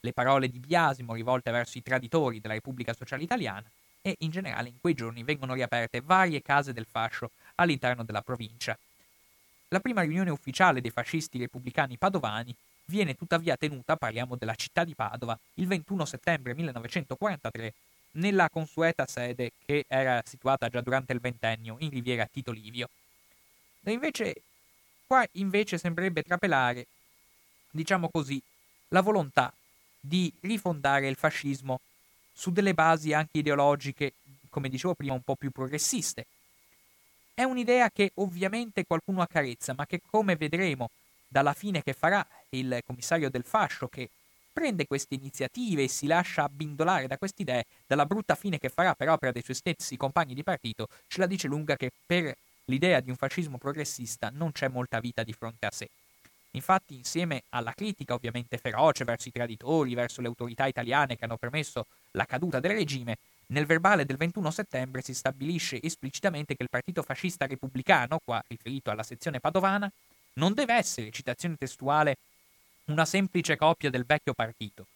[0.00, 3.70] le parole di biasimo rivolte verso i traditori della Repubblica Sociale Italiana
[4.02, 8.76] e in generale in quei giorni vengono riaperte varie case del fascio all'interno della provincia.
[9.68, 12.54] La prima riunione ufficiale dei fascisti repubblicani padovani
[12.86, 17.72] viene tuttavia tenuta, parliamo della città di Padova, il 21 settembre 1943
[18.12, 22.90] nella consueta sede che era situata già durante il ventennio in Riviera Tito Livio.
[23.82, 24.42] E invece,
[25.06, 26.86] qua invece sembrerebbe trapelare,
[27.70, 28.40] diciamo così,
[28.88, 29.52] la volontà
[29.98, 31.80] di rifondare il fascismo
[32.32, 34.14] su delle basi anche ideologiche,
[34.48, 36.26] come dicevo prima, un po' più progressiste.
[37.34, 40.90] È un'idea che ovviamente qualcuno accarezza, ma che come vedremo
[41.28, 44.10] dalla fine che farà il commissario del fascio che
[44.52, 48.94] prende queste iniziative e si lascia abbindolare da queste idee, dalla brutta fine che farà
[48.94, 53.00] per opera dei suoi stessi compagni di partito, ce la dice lunga che per l'idea
[53.00, 55.88] di un fascismo progressista non c'è molta vita di fronte a sé.
[56.54, 61.38] Infatti, insieme alla critica ovviamente feroce verso i traditori, verso le autorità italiane che hanno
[61.38, 66.70] permesso la caduta del regime, nel verbale del 21 settembre si stabilisce esplicitamente che il
[66.70, 69.90] partito fascista repubblicano, qua riferito alla sezione padovana,
[70.34, 72.16] non deve essere, citazione testuale,
[72.86, 74.86] una semplice copia del vecchio partito,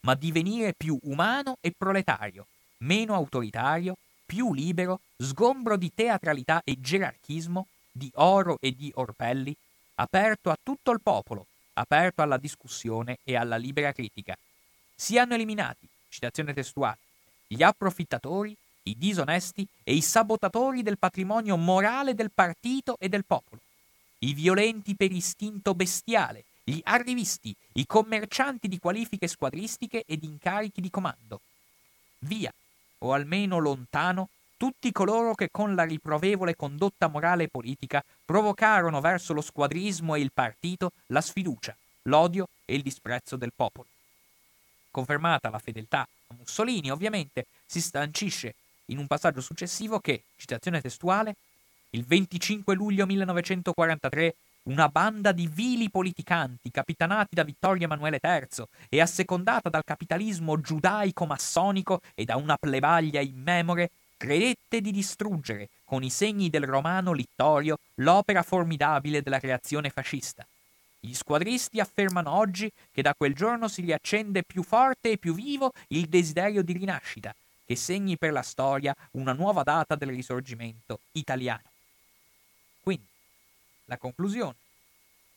[0.00, 2.46] ma divenire più umano e proletario,
[2.78, 9.54] meno autoritario, più libero, sgombro di teatralità e gerarchismo, di oro e di orpelli,
[9.94, 14.36] aperto a tutto il popolo, aperto alla discussione e alla libera critica.
[14.94, 16.98] Siano eliminati, citazione testuale,
[17.46, 23.60] gli approfittatori, i disonesti e i sabotatori del patrimonio morale del partito e del popolo
[24.22, 30.80] i violenti per istinto bestiale gli arrivisti, i commercianti di qualifiche squadristiche e di incarichi
[30.80, 31.40] di comando.
[32.20, 32.52] Via,
[32.98, 34.28] o almeno lontano,
[34.62, 40.20] tutti coloro che con la riprovevole condotta morale e politica provocarono verso lo squadrismo e
[40.20, 43.88] il partito la sfiducia, l'odio e il disprezzo del popolo.
[44.92, 48.54] Confermata la fedeltà a Mussolini, ovviamente, si stancisce
[48.86, 51.34] in un passaggio successivo che, citazione testuale,
[51.90, 59.00] il 25 luglio 1943 una banda di vili politicanti capitanati da Vittorio Emanuele III e
[59.00, 63.90] assecondata dal capitalismo giudaico-massonico e da una plebaglia immemore,
[64.22, 70.46] credette di distruggere, con i segni del romano Littorio, l'opera formidabile della reazione fascista.
[71.00, 75.72] Gli squadristi affermano oggi che da quel giorno si riaccende più forte e più vivo
[75.88, 77.34] il desiderio di rinascita,
[77.66, 81.68] che segni per la storia una nuova data del risorgimento italiano.
[82.80, 83.08] Quindi,
[83.86, 84.54] la conclusione,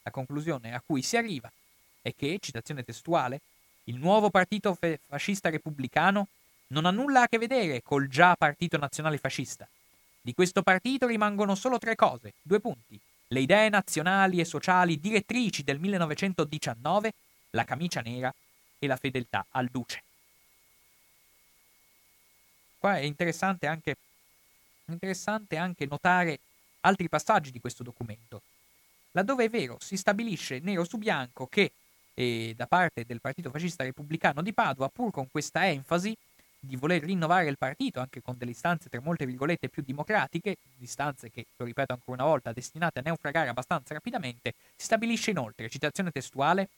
[0.04, 1.52] la conclusione a cui si arriva
[2.04, 3.42] è che, citazione testuale,
[3.86, 6.28] il nuovo partito fascista repubblicano
[6.68, 9.68] non ha nulla a che vedere col già partito nazionale fascista.
[10.22, 13.00] Di questo partito rimangono solo tre cose, due punti.
[13.28, 17.14] Le idee nazionali e sociali direttrici del 1919,
[17.52, 18.34] la camicia nera
[18.80, 20.04] e la fedeltà al duce.
[22.78, 23.98] Qua è interessante anche,
[24.86, 26.40] interessante anche notare
[26.82, 28.42] altri passaggi di questo documento,
[29.12, 31.72] laddove è vero si stabilisce nero su bianco che
[32.14, 36.16] eh, da parte del Partito Fascista Repubblicano di Padova, pur con questa enfasi
[36.60, 41.30] di voler rinnovare il partito anche con delle istanze tra molte virgolette più democratiche, istanze
[41.30, 46.12] che, lo ripeto ancora una volta, destinate a naufragare abbastanza rapidamente, si stabilisce inoltre, citazione
[46.12, 46.70] testuale,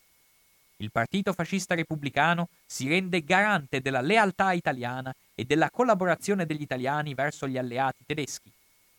[0.80, 7.16] il Partito Fascista Repubblicano si rende garante della lealtà italiana e della collaborazione degli italiani
[7.16, 8.52] verso gli alleati tedeschi.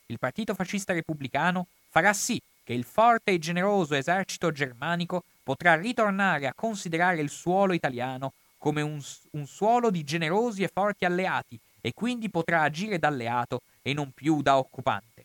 [0.06, 6.48] Il Partito Fascista Repubblicano farà sì che il forte e generoso esercito germanico potrà ritornare
[6.48, 11.94] a considerare il suolo italiano come un, un, suolo di generosi e forti alleati e
[11.94, 15.24] quindi potrà agire da alleato e non più da occupante.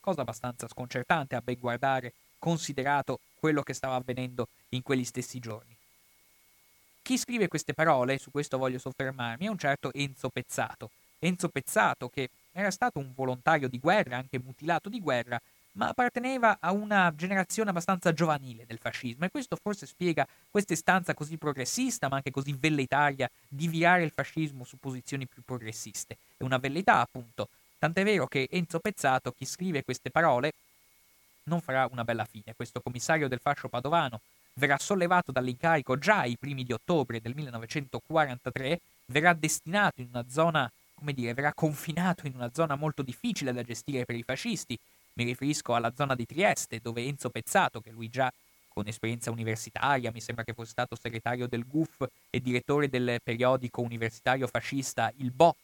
[0.00, 5.76] Cosa abbastanza sconcertante a ben guardare, considerato quello che stava avvenendo in quegli stessi giorni.
[7.02, 10.90] Chi scrive queste parole, su questo voglio soffermarmi, è un certo Enzo Pezzato.
[11.20, 15.40] Enzo Pezzato che era stato un volontario di guerra, anche mutilato di guerra,
[15.78, 21.14] ma apparteneva a una generazione abbastanza giovanile del fascismo e questo forse spiega questa istanza
[21.14, 26.18] così progressista ma anche così velleitaria di virare il fascismo su posizioni più progressiste.
[26.36, 30.52] È una velleità appunto, tant'è vero che Enzo Pezzato, chi scrive queste parole,
[31.44, 32.54] non farà una bella fine.
[32.56, 34.20] Questo commissario del fascio padovano
[34.54, 40.70] verrà sollevato dall'incarico già ai primi di ottobre del 1943, verrà destinato in una zona,
[40.94, 44.76] come dire, verrà confinato in una zona molto difficile da gestire per i fascisti,
[45.18, 48.32] mi riferisco alla zona di Trieste, dove Enzo Pezzato, che lui già
[48.68, 53.80] con esperienza universitaria, mi sembra che fosse stato segretario del GUF e direttore del periodico
[53.80, 55.56] universitario fascista Il Bo,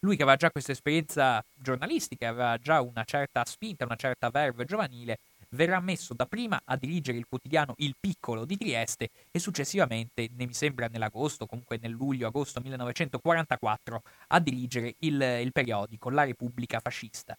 [0.00, 4.64] lui che aveva già questa esperienza giornalistica, aveva già una certa spinta, una certa verve
[4.64, 5.18] giovanile,
[5.50, 10.54] verrà messo dapprima a dirigere il quotidiano Il Piccolo di Trieste e successivamente, ne mi
[10.54, 17.36] sembra nell'agosto, comunque nel luglio-agosto 1944, a dirigere il, il periodico La Repubblica Fascista.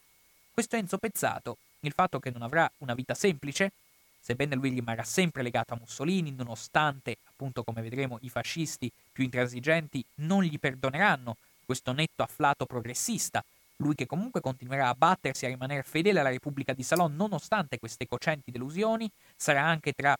[0.53, 3.71] Questo Enzo Pezzato, il fatto che non avrà una vita semplice,
[4.19, 10.05] sebbene lui rimarrà sempre legato a Mussolini, nonostante, appunto come vedremo, i fascisti più intransigenti
[10.17, 13.43] non gli perdoneranno questo netto afflato progressista,
[13.77, 17.79] lui che comunque continuerà a battersi e a rimanere fedele alla Repubblica di Salon nonostante
[17.79, 20.15] queste cocenti delusioni, sarà anche tra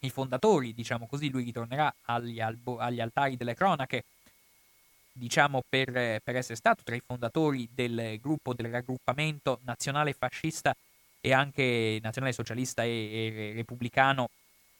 [0.00, 4.04] i fondatori, diciamo così, lui ritornerà agli, albo, agli altari delle cronache
[5.16, 10.74] diciamo per, per, essere stato tra i fondatori del gruppo del raggruppamento nazionale fascista
[11.20, 14.28] e anche nazionale socialista e, e repubblicano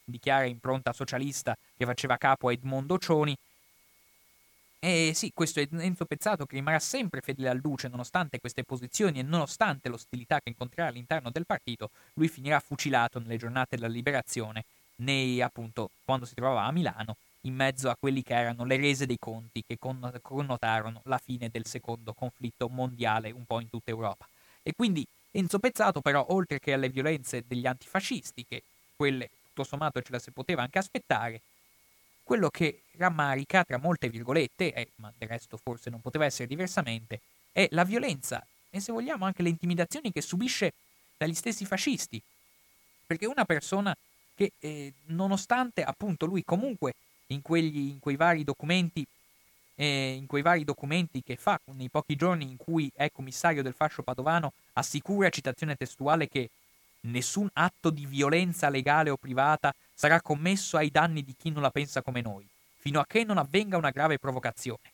[0.03, 3.35] di chiara impronta socialista che faceva capo a Edmondo Cioni.
[4.79, 9.23] E sì, questo Enzo Pezzato che rimarrà sempre fedele al Duce nonostante queste posizioni e
[9.23, 14.65] nonostante l'ostilità che incontrerà all'interno del partito, lui finirà fucilato nelle giornate della liberazione,
[14.97, 17.15] nei, appunto, quando si trovava a Milano
[17.45, 21.65] in mezzo a quelli che erano le rese dei conti che connotarono la fine del
[21.65, 24.27] secondo conflitto mondiale un po' in tutta Europa.
[24.61, 28.63] E quindi Enzo Pezzato però, oltre che alle violenze degli antifascisti, che
[28.95, 31.41] quelle tutto sommato ce la si poteva anche aspettare,
[32.23, 37.19] quello che rammarica, tra molte virgolette, eh, ma del resto forse non poteva essere diversamente,
[37.51, 40.73] è la violenza e se vogliamo anche le intimidazioni che subisce
[41.17, 42.19] dagli stessi fascisti.
[43.05, 43.95] Perché una persona
[44.33, 46.93] che, eh, nonostante appunto lui comunque
[47.27, 49.05] in, quegli, in quei vari documenti
[49.75, 53.73] eh, in quei vari documenti che fa nei pochi giorni in cui è commissario del
[53.73, 56.49] fascio padovano assicura citazione testuale che
[57.01, 61.71] nessun atto di violenza legale o privata sarà commesso ai danni di chi non la
[61.71, 62.47] pensa come noi,
[62.77, 64.91] fino a che non avvenga una grave provocazione.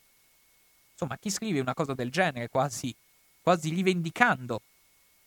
[0.92, 2.94] Insomma, chi scrive una cosa del genere, quasi,
[3.40, 4.60] quasi rivendicando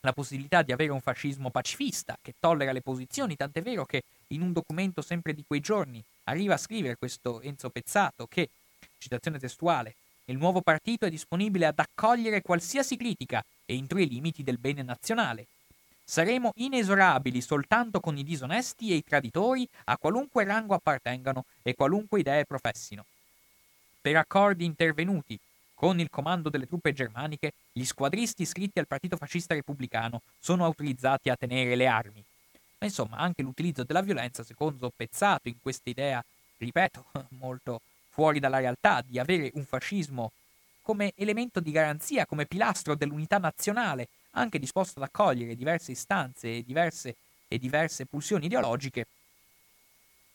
[0.02, 4.42] la possibilità di avere un fascismo pacifista che tollera le posizioni, tant'è vero che in
[4.42, 8.50] un documento sempre di quei giorni arriva a scrivere questo Enzo Pezzato che,
[8.98, 9.96] citazione testuale,
[10.26, 15.46] il nuovo partito è disponibile ad accogliere qualsiasi critica entro i limiti del bene nazionale.
[16.04, 22.20] Saremo inesorabili soltanto con i disonesti e i traditori a qualunque rango appartengano e qualunque
[22.20, 23.06] idee professino.
[24.02, 25.40] Per accordi intervenuti
[25.74, 31.30] con il comando delle truppe germaniche, gli squadristi iscritti al Partito Fascista Repubblicano sono autorizzati
[31.30, 32.24] a tenere le armi.
[32.78, 36.24] Ma insomma, anche l'utilizzo della violenza, secondo Pezzato, in questa idea,
[36.58, 37.06] ripeto,
[37.40, 40.32] molto fuori dalla realtà, di avere un fascismo
[40.82, 46.64] come elemento di garanzia, come pilastro dell'unità nazionale, anche disposto ad accogliere diverse istanze e
[46.64, 47.16] diverse,
[47.48, 49.08] e diverse pulsioni ideologiche,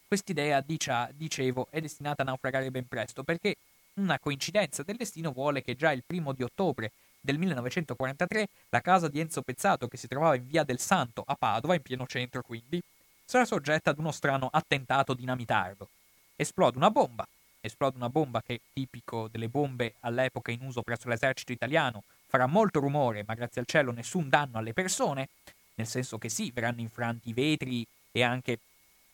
[0.09, 3.55] quest'idea, dicevo, è destinata a naufragare ben presto, perché
[3.95, 6.91] una coincidenza del destino vuole che già il primo di ottobre
[7.21, 11.37] del 1943 la casa di Enzo Pezzato, che si trovava in via del Santo a
[11.39, 12.83] Padova, in pieno centro quindi,
[13.25, 15.89] sarà soggetta ad uno strano attentato dinamitardo.
[16.37, 17.27] Esplode una bomba,
[17.61, 22.81] esplode una bomba che, tipico delle bombe all'epoca in uso presso l'esercito italiano, farà molto
[22.81, 25.29] rumore, ma grazie al cielo nessun danno alle persone,
[25.75, 28.59] nel senso che sì, verranno infranti i vetri e anche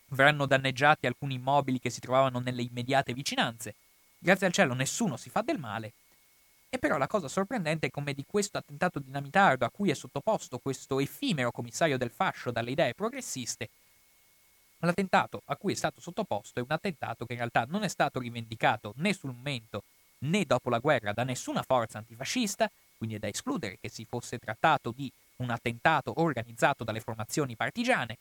[0.09, 3.75] verranno danneggiati alcuni immobili che si trovavano nelle immediate vicinanze.
[4.19, 5.93] Grazie al cielo nessuno si fa del male.
[6.69, 10.59] E però la cosa sorprendente è come di questo attentato dinamitardo a cui è sottoposto
[10.59, 13.69] questo effimero commissario del fascio dalle idee progressiste,
[14.81, 18.21] L'attentato a cui è stato sottoposto è un attentato che in realtà non è stato
[18.21, 19.85] rivendicato né sul momento
[20.19, 24.39] né dopo la guerra da nessuna forza antifascista, quindi è da escludere che si fosse
[24.39, 28.19] trattato di un attentato organizzato dalle formazioni partigiane.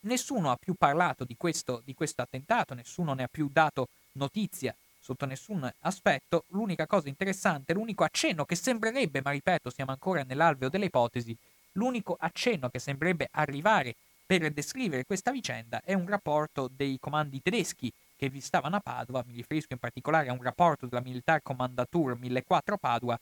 [0.00, 4.74] Nessuno ha più parlato di questo, di questo attentato, nessuno ne ha più dato notizia
[5.00, 6.44] sotto nessun aspetto.
[6.48, 11.36] L'unica cosa interessante, l'unico accenno che sembrerebbe, ma ripeto, siamo ancora nell'alveo delle ipotesi,
[11.72, 13.94] l'unico accenno che sembrerebbe arrivare
[14.26, 19.24] per descrivere questa vicenda è un rapporto dei comandi tedeschi che vi stavano a Padova,
[19.26, 23.18] mi riferisco in particolare a un rapporto della Militare Commandatur 1004 Padova,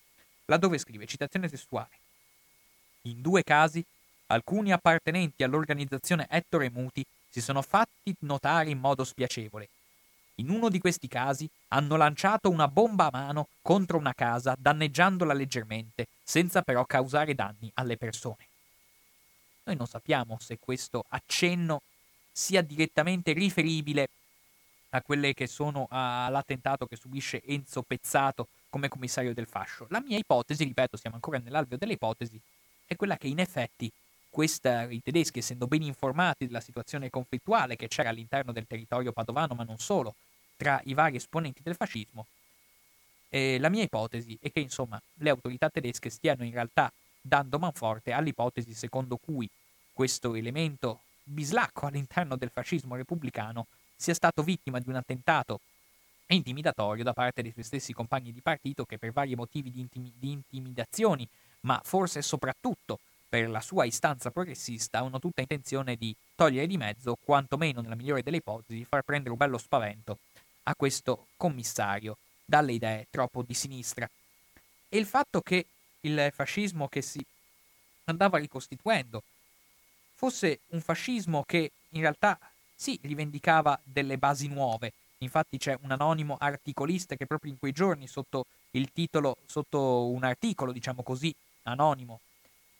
[0.46, 1.96] laddove scrive, citazione testuale,
[3.02, 3.82] in due casi
[4.26, 9.68] alcuni appartenenti all'organizzazione Ettore Muti si sono fatti notare in modo spiacevole.
[10.40, 15.32] In uno di questi casi hanno lanciato una bomba a mano contro una casa, danneggiandola
[15.32, 18.46] leggermente, senza però causare danni alle persone.
[19.64, 21.82] Noi non sappiamo se questo accenno
[22.30, 24.08] sia direttamente riferibile
[24.90, 29.86] a quelle che sono all'attentato che subisce Enzo Pezzato come commissario del fascio.
[29.90, 32.40] La mia ipotesi, ripeto, siamo ancora nell'alveo delle ipotesi,
[32.86, 33.90] è quella che in effetti
[34.30, 39.54] questa, i tedeschi, essendo ben informati della situazione conflittuale che c'era all'interno del territorio padovano,
[39.54, 40.14] ma non solo,
[40.58, 42.26] tra i vari esponenti del fascismo,
[43.30, 48.12] eh, la mia ipotesi è che insomma le autorità tedesche stiano in realtà dando manforte
[48.12, 49.48] all'ipotesi secondo cui
[49.92, 55.60] questo elemento bislacco all'interno del fascismo repubblicano sia stato vittima di un attentato
[56.28, 60.12] intimidatorio da parte dei suoi stessi compagni di partito che per vari motivi di, intimi-
[60.16, 61.26] di intimidazioni,
[61.60, 62.98] ma forse soprattutto
[63.28, 68.22] per la sua istanza progressista, hanno tutta intenzione di togliere di mezzo, quantomeno nella migliore
[68.22, 70.18] delle ipotesi, far prendere un bello spavento
[70.68, 74.08] a questo commissario dalle idee troppo di sinistra.
[74.88, 75.66] E il fatto che
[76.00, 77.24] il fascismo che si
[78.04, 79.22] andava ricostituendo
[80.14, 82.38] fosse un fascismo che in realtà
[82.74, 84.92] sì, rivendicava delle basi nuove.
[85.18, 90.22] Infatti c'è un anonimo articolista che proprio in quei giorni sotto il titolo, sotto un
[90.22, 92.20] articolo, diciamo così, anonimo,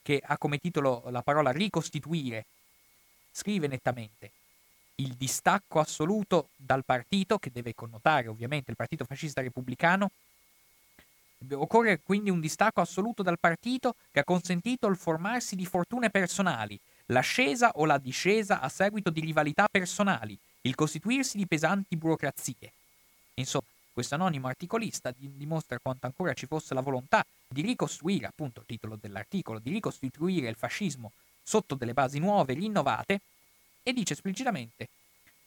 [0.03, 2.45] che ha come titolo la parola ricostituire,
[3.33, 4.31] scrive nettamente
[5.01, 10.11] il distacco assoluto dal partito, che deve connotare ovviamente il Partito Fascista Repubblicano,
[11.51, 16.79] Occorre quindi un distacco assoluto dal partito che ha consentito il formarsi di fortune personali,
[17.07, 22.73] l'ascesa o la discesa a seguito di rivalità personali, il costituirsi di pesanti burocrazie.
[23.35, 28.67] Insomma, questo anonimo articolista dimostra quanto ancora ci fosse la volontà di ricostruire, appunto il
[28.67, 33.21] titolo dell'articolo, di ricostituire il fascismo sotto delle basi nuove, rinnovate,
[33.89, 34.89] e dice esplicitamente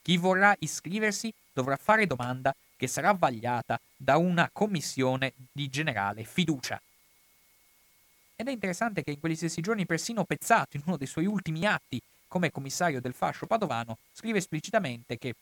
[0.01, 6.81] chi vorrà iscriversi dovrà fare domanda che sarà vagliata da una commissione di generale fiducia.
[8.35, 11.67] Ed è interessante che in quegli stessi giorni persino Pezzato, in uno dei suoi ultimi
[11.67, 15.35] atti come commissario del fascio padovano, scrive esplicitamente che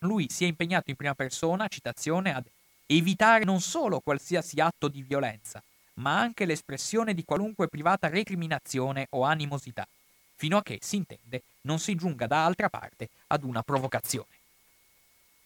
[0.00, 2.44] lui si è impegnato in prima persona, citazione, ad
[2.86, 5.60] evitare non solo qualsiasi atto di violenza,
[5.94, 9.84] ma anche l'espressione di qualunque privata recriminazione o animosità.
[10.38, 14.36] Fino a che, si intende, non si giunga da altra parte ad una provocazione.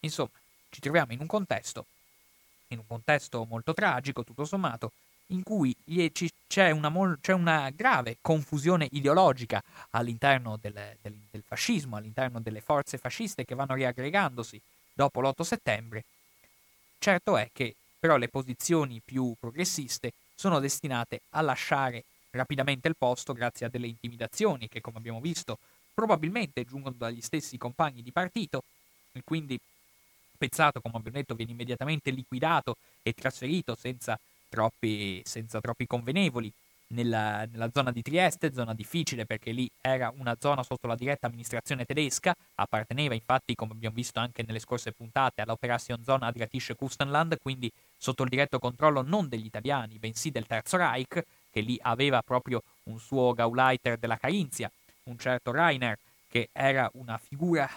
[0.00, 0.38] Insomma,
[0.68, 1.86] ci troviamo in un contesto,
[2.68, 4.92] in un contesto molto tragico, tutto sommato,
[5.28, 5.74] in cui
[6.46, 12.98] c'è una, c'è una grave confusione ideologica all'interno del, del, del fascismo, all'interno delle forze
[12.98, 14.60] fasciste che vanno riaggregandosi
[14.92, 16.04] dopo l'8 settembre.
[16.98, 23.32] Certo è che però le posizioni più progressiste sono destinate a lasciare rapidamente il posto
[23.32, 25.58] grazie a delle intimidazioni che, come abbiamo visto,
[25.94, 28.64] probabilmente giungono dagli stessi compagni di partito.
[29.12, 29.58] E quindi
[30.42, 34.18] Pezzato, come abbiamo detto, viene immediatamente liquidato e trasferito senza
[34.48, 36.52] troppi, senza troppi convenevoli
[36.88, 41.28] nella, nella, zona di Trieste, zona difficile perché lì era una zona sotto la diretta
[41.28, 47.38] amministrazione tedesca, apparteneva infatti, come abbiamo visto anche nelle scorse puntate, all'Operation Zona Adriatische Kustenland,
[47.40, 52.22] quindi sotto il diretto controllo non degli italiani, bensì del Terzo Reich, che lì aveva
[52.22, 54.70] proprio un suo Gauleiter della Carinzia,
[55.04, 55.98] un certo Rainer,
[56.28, 57.68] che era una figura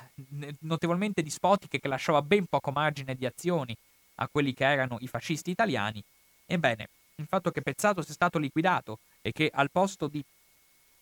[0.60, 3.76] notevolmente dispotica e che lasciava ben poco margine di azioni
[4.16, 6.02] a quelli che erano i fascisti italiani,
[6.46, 10.24] ebbene, il fatto che Pezzato sia stato liquidato e che al posto di,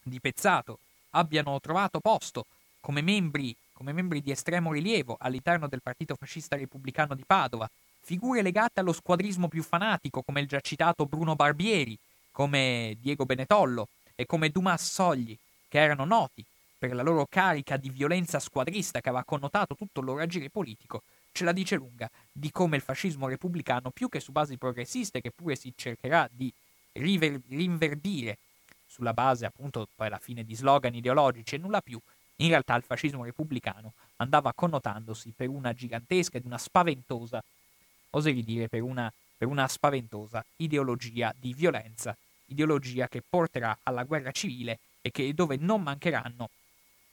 [0.02, 0.80] di Pezzato
[1.12, 2.46] abbiano trovato posto
[2.80, 7.70] come membri, come membri di estremo rilievo all'interno del Partito Fascista Repubblicano di Padova,
[8.02, 11.98] figure legate allo squadrismo più fanatico come il già citato Bruno Barbieri,
[12.34, 15.38] come Diego Benetollo e come Dumas Sogli,
[15.70, 16.44] che erano noti
[16.78, 21.04] per la loro carica di violenza squadrista che aveva connotato tutto il loro agire politico,
[21.32, 25.32] ce la dice lunga di come il fascismo repubblicano, più che su basi progressiste, che
[25.32, 26.52] pure si cercherà di
[26.94, 28.38] river- rinverdire
[28.86, 32.00] sulla base appunto poi alla fine di slogan ideologici e nulla più,
[32.38, 37.44] in realtà il fascismo repubblicano andava connotandosi per una gigantesca ed una spaventosa,
[38.12, 39.12] oserei dire per una,
[39.44, 42.16] per una spaventosa ideologia di violenza,
[42.46, 46.50] ideologia che porterà alla guerra civile e che, dove non mancheranno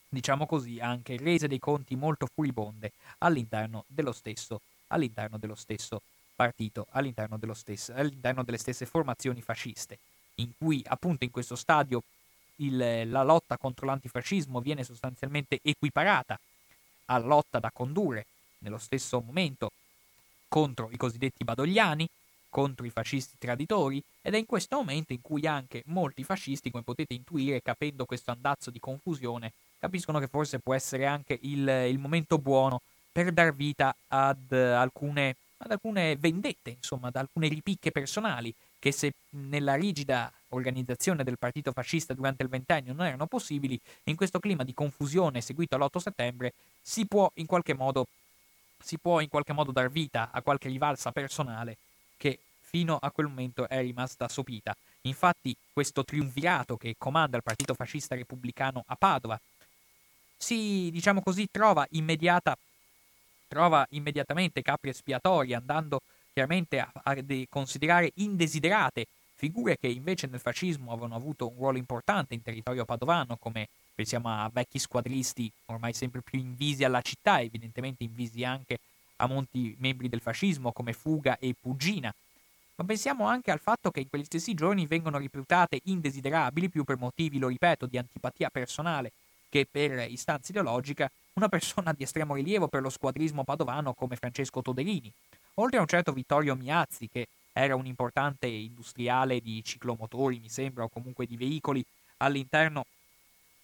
[0.09, 6.03] diciamo così, anche rese dei conti molto furibonde all'interno dello stesso, all'interno dello stesso
[6.37, 9.99] partito, all'interno, stesso, all'interno delle stesse formazioni fasciste,
[10.37, 12.01] in cui appunto in questo stadio
[12.57, 16.39] il, la lotta contro l'antifascismo viene sostanzialmente equiparata
[17.07, 18.27] alla lotta da condurre
[18.59, 19.73] nello stesso momento
[20.51, 22.09] contro i cosiddetti badogliani,
[22.51, 26.83] contro i fascisti traditori, ed è in questo momento in cui anche molti fascisti, come
[26.83, 31.99] potete intuire capendo questo andazzo di confusione, capiscono che forse può essere anche il, il
[31.99, 38.53] momento buono per dar vita ad alcune, ad alcune vendette, insomma, ad alcune ripicche personali
[38.79, 44.17] che se nella rigida organizzazione del partito fascista durante il ventennio non erano possibili, in
[44.17, 48.07] questo clima di confusione seguito all'8 settembre si può in qualche modo,
[48.83, 51.77] si può in qualche modo dar vita a qualche rivalsa personale
[52.21, 54.77] che fino a quel momento è rimasta sopita.
[55.03, 59.41] Infatti questo triunvirato che comanda il partito fascista repubblicano a Padova
[60.37, 62.57] si, diciamo così, trova immediata
[63.49, 66.03] trova immediatamente capri espiatori, andando
[66.33, 67.17] chiaramente a, a
[67.49, 73.37] considerare indesiderate figure che invece nel fascismo avevano avuto un ruolo importante in territorio padovano,
[73.41, 78.79] come pensiamo a vecchi squadristi ormai sempre più invisi alla città, evidentemente invisi anche
[79.21, 82.13] a molti membri del fascismo come Fuga e Pugina.
[82.77, 86.97] Ma pensiamo anche al fatto che in quegli stessi giorni vengono riputate indesiderabili più per
[86.97, 89.13] motivi, lo ripeto, di antipatia personale
[89.51, 94.63] che per istanza ideologica una persona di estremo rilievo per lo squadrismo padovano come Francesco
[94.63, 95.13] Toderini,
[95.55, 100.85] oltre a un certo Vittorio Miazzi che era un importante industriale di ciclomotori, mi sembra,
[100.85, 101.85] o comunque di veicoli
[102.19, 102.87] all'interno,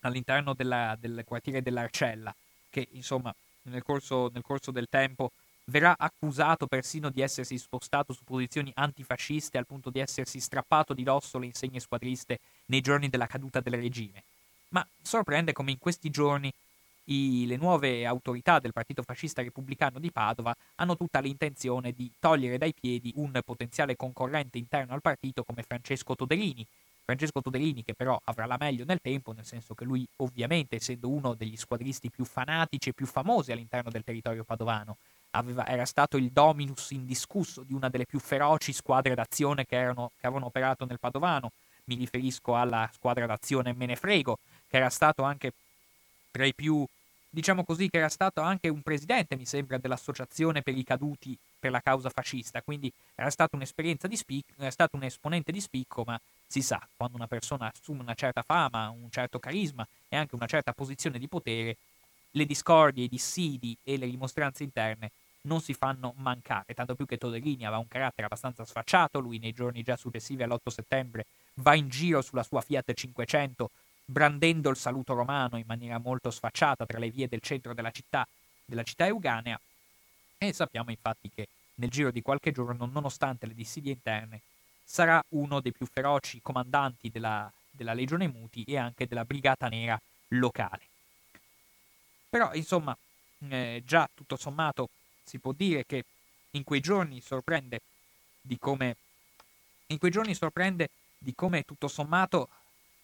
[0.00, 2.34] all'interno della, del quartiere dell'Arcella,
[2.68, 5.30] che insomma nel corso, nel corso del tempo
[5.67, 11.03] verrà accusato persino di essersi spostato su posizioni antifasciste al punto di essersi strappato di
[11.03, 14.23] dosso le insegne squadriste nei giorni della caduta del regime
[14.71, 16.53] ma sorprende come in questi giorni
[17.05, 22.59] i, le nuove autorità del Partito Fascista Repubblicano di Padova hanno tutta l'intenzione di togliere
[22.59, 26.67] dai piedi un potenziale concorrente interno al partito come Francesco Toderini.
[27.05, 31.09] Francesco Toderini che però avrà la meglio nel tempo, nel senso che lui ovviamente essendo
[31.09, 34.97] uno degli squadristi più fanatici e più famosi all'interno del territorio padovano,
[35.37, 40.11] aveva, era stato il dominus indiscusso di una delle più feroci squadre d'azione che, erano,
[40.18, 41.53] che avevano operato nel Padovano,
[41.84, 45.53] mi riferisco alla squadra d'azione Menefrego, che era stato anche
[46.30, 46.84] tra i più,
[47.28, 51.70] diciamo così, che era stato anche un presidente, mi sembra, dell'associazione per i caduti per
[51.70, 56.03] la causa fascista, quindi era stato un'esperienza di spicco, era stato un esponente di spicco,
[56.05, 60.34] ma si sa, quando una persona assume una certa fama, un certo carisma e anche
[60.34, 61.76] una certa posizione di potere,
[62.32, 65.11] le discordie, i dissidi e le rimostranze interne
[65.47, 69.53] non si fanno mancare, tanto più che Toderini aveva un carattere abbastanza sfacciato, lui nei
[69.53, 73.70] giorni già successivi all'8 settembre va in giro sulla sua Fiat 500
[74.05, 78.26] brandendo il saluto romano in maniera molto sfacciata tra le vie del centro della città,
[78.64, 79.59] della città euganea,
[80.38, 84.40] e sappiamo infatti che nel giro di qualche giorno, nonostante le dissidie interne,
[84.84, 90.01] sarà uno dei più feroci comandanti della, della Legione Muti e anche della Brigata Nera
[90.28, 90.82] locale.
[92.28, 92.97] Però, insomma,
[93.49, 94.88] eh, già tutto sommato
[95.27, 96.05] si può dire che
[96.53, 97.81] in quei giorni sorprende
[98.41, 98.97] di come
[99.89, 102.49] in quei giorni sorprende di come tutto sommato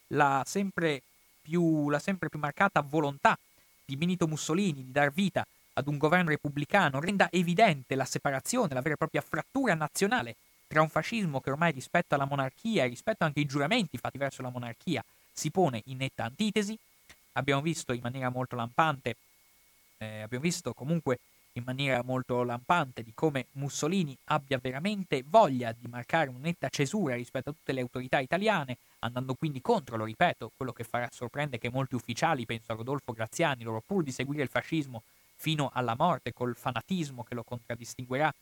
[0.09, 1.03] la sempre
[1.41, 3.39] più, la sempre più marcata volontà
[3.85, 8.81] di Benito Mussolini di dar vita ad un governo repubblicano renda evidente la separazione, la
[8.81, 13.25] vera e propria frattura nazionale tra un fascismo che ormai rispetto alla monarchia e rispetto
[13.25, 16.79] anche ai giuramenti fatti verso la monarchia si pone in netta antitesi.
[17.33, 19.16] Abbiamo visto in maniera molto lampante,
[19.99, 21.18] eh, abbiamo visto comunque
[21.55, 27.14] in maniera molto lampante di come Mussolini abbia veramente voglia di marcare una netta cesura
[27.14, 31.59] rispetto a tutte le autorità italiane, andando quindi contro, lo ripeto, quello che farà sorprende
[31.59, 35.03] che molti ufficiali, penso a Rodolfo Graziani, loro pur di seguire il fascismo
[35.36, 38.32] fino alla morte col fanatismo che lo contraddistinguerà,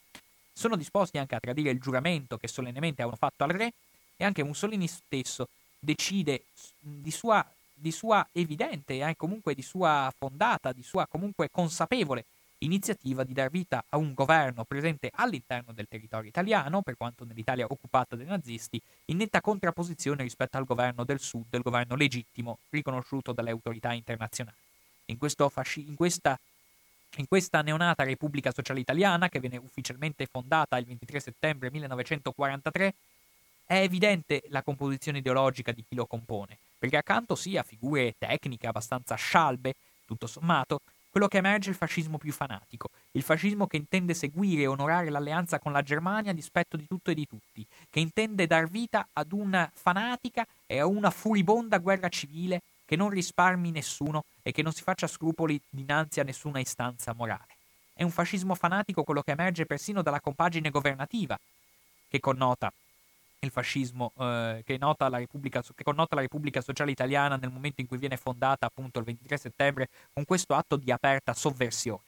[0.52, 3.72] sono disposti anche a tradire il giuramento che solennemente hanno fatto al re
[4.16, 5.48] e anche Mussolini stesso
[5.78, 6.42] decide
[6.78, 12.26] di sua, di sua evidente e comunque di sua fondata, di sua comunque consapevole
[12.60, 17.66] iniziativa di dar vita a un governo presente all'interno del territorio italiano, per quanto nell'Italia
[17.68, 23.32] occupata dai nazisti, in netta contrapposizione rispetto al governo del sud, il governo legittimo riconosciuto
[23.32, 24.56] dalle autorità internazionali.
[25.06, 26.38] In, fasci- in, questa,
[27.16, 32.94] in questa neonata Repubblica Sociale Italiana, che viene ufficialmente fondata il 23 settembre 1943,
[33.66, 38.66] è evidente la composizione ideologica di chi lo compone, perché accanto sia a figure tecniche
[38.66, 39.74] abbastanza scialbe,
[40.06, 40.80] tutto sommato,
[41.10, 45.10] quello che emerge è il fascismo più fanatico, il fascismo che intende seguire e onorare
[45.10, 49.08] l'alleanza con la Germania a dispetto di tutto e di tutti, che intende dar vita
[49.12, 54.62] ad una fanatica e a una furibonda guerra civile che non risparmi nessuno e che
[54.62, 57.56] non si faccia scrupoli dinanzi a nessuna istanza morale.
[57.92, 61.38] È un fascismo fanatico quello che emerge persino dalla compagine governativa,
[62.08, 62.72] che connota
[63.40, 67.96] il fascismo eh, che, la che connota la Repubblica Sociale Italiana nel momento in cui
[67.96, 72.02] viene fondata appunto il 23 settembre con questo atto di aperta sovversione.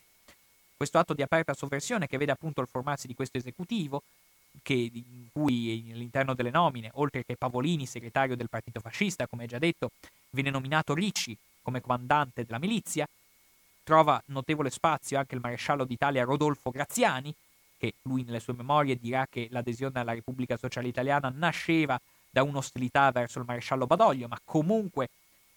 [0.77, 4.03] Questo atto di aperta sovversione che vede appunto il formarsi di questo esecutivo
[4.63, 9.59] che, in cui all'interno delle nomine, oltre che Pavolini, segretario del partito fascista, come già
[9.59, 9.91] detto,
[10.31, 13.07] viene nominato Ricci come comandante della milizia,
[13.85, 17.33] trova notevole spazio anche il maresciallo d'Italia Rodolfo Graziani,
[17.83, 23.11] che lui nelle sue memorie dirà che l'adesione alla Repubblica Sociale Italiana nasceva da un'ostilità
[23.11, 25.09] verso il maresciallo Badoglio, ma comunque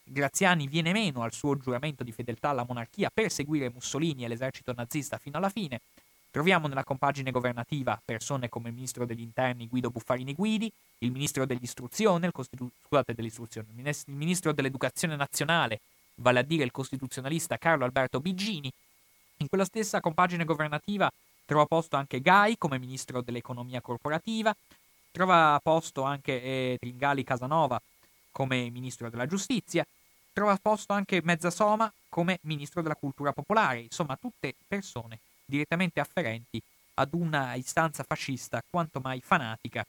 [0.03, 4.73] Graziani viene meno al suo giuramento di fedeltà alla monarchia per seguire Mussolini e l'esercito
[4.76, 5.82] nazista fino alla fine.
[6.32, 11.45] Troviamo nella compagine governativa persone come il ministro degli interni Guido Buffarini Guidi, il ministro
[11.45, 15.80] dell'istruzione, il, costitu- scusate, dell'istruzione, il ministro dell'educazione nazionale,
[16.15, 18.71] vale a dire il costituzionalista Carlo Alberto Biggini.
[19.38, 21.11] In quella stessa compagine governativa
[21.45, 24.55] Trova posto anche Gai come ministro dell'economia corporativa,
[25.11, 27.79] trova posto anche eh, Tringali Casanova
[28.31, 29.85] come ministro della giustizia,
[30.33, 36.59] trova posto anche Mezzasoma come ministro della cultura popolare, insomma tutte persone direttamente afferenti
[36.95, 39.85] ad una istanza fascista quanto mai fanatica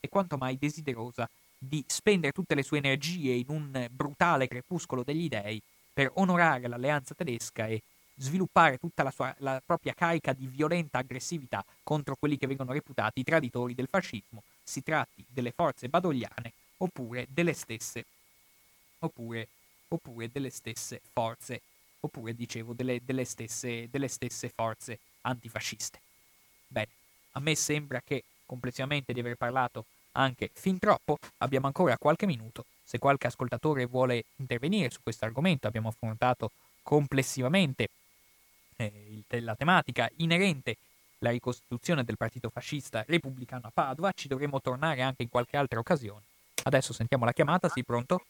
[0.00, 1.28] e quanto mai desiderosa
[1.58, 5.60] di spendere tutte le sue energie in un brutale crepuscolo degli dei
[5.92, 7.82] per onorare l'alleanza tedesca e
[8.20, 13.20] sviluppare tutta la, sua, la propria carica di violenta aggressività contro quelli che vengono reputati
[13.20, 18.04] i traditori del fascismo, si tratti delle forze badogliane oppure delle stesse,
[19.00, 19.48] oppure,
[19.88, 21.62] oppure delle stesse forze,
[22.00, 26.00] oppure dicevo delle, delle, stesse, delle stesse forze antifasciste.
[26.68, 26.88] Bene,
[27.32, 32.64] a me sembra che complessivamente di aver parlato anche fin troppo, abbiamo ancora qualche minuto.
[32.84, 36.50] Se qualche ascoltatore vuole intervenire su questo argomento, abbiamo affrontato
[36.82, 37.88] complessivamente
[38.80, 40.76] eh, la tematica inerente
[41.20, 45.78] alla ricostituzione del partito fascista repubblicano a Padova, ci dovremo tornare anche in qualche altra
[45.78, 46.22] occasione.
[46.62, 48.24] Adesso sentiamo la chiamata, sì, pronto?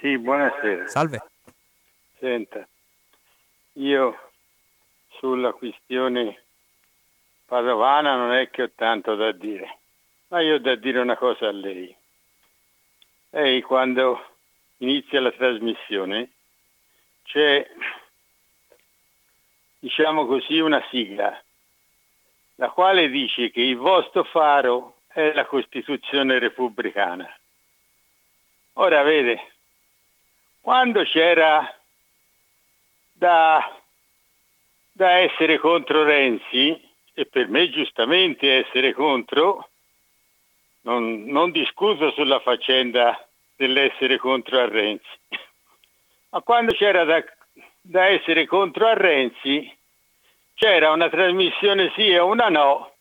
[0.00, 0.86] Sì, buonasera.
[0.86, 1.22] Salve.
[2.18, 2.66] Senta,
[3.74, 4.30] io
[5.18, 6.42] sulla questione
[7.44, 9.78] padovana non è che ho tanto da dire,
[10.28, 11.94] ma io ho da dire una cosa a lei.
[13.30, 14.24] Lei quando
[14.78, 16.30] inizia la trasmissione
[17.24, 17.66] c'è
[19.80, 21.42] diciamo così, una sigla,
[22.56, 27.26] la quale dice che il vostro faro è la Costituzione repubblicana.
[28.74, 29.52] Ora vede,
[30.60, 31.74] quando c'era
[33.12, 33.80] da,
[34.92, 39.70] da essere contro Renzi, e per me giustamente essere contro,
[40.82, 43.26] non, non discuto sulla faccenda
[43.56, 45.18] dell'essere contro a Renzi.
[46.30, 47.24] Ma quando c'era da,
[47.80, 49.76] da essere contro a Renzi,
[50.54, 52.92] c'era una trasmissione sì e una no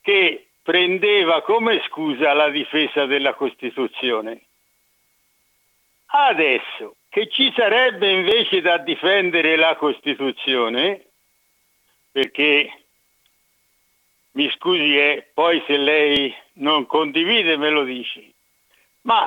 [0.00, 4.42] che prendeva come scusa la difesa della Costituzione.
[6.06, 11.04] Adesso che ci sarebbe invece da difendere la Costituzione,
[12.10, 12.84] perché
[14.32, 18.32] mi scusi, eh, poi se lei non condivide me lo dici,
[19.02, 19.26] ma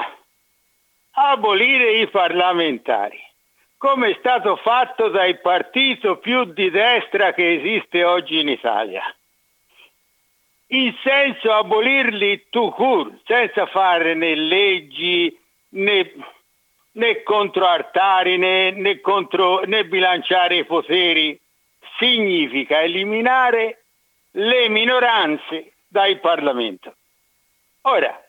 [1.11, 3.19] abolire i parlamentari,
[3.77, 9.03] come è stato fatto dal partito più di destra che esiste oggi in Italia.
[10.69, 15.37] In senso abolirli tu cur, senza fare né leggi
[15.69, 16.11] né,
[16.91, 21.39] né contro altari né, né, contro, né bilanciare i poteri,
[21.97, 23.83] significa eliminare
[24.31, 26.95] le minoranze dal Parlamento.
[27.83, 28.21] Ora,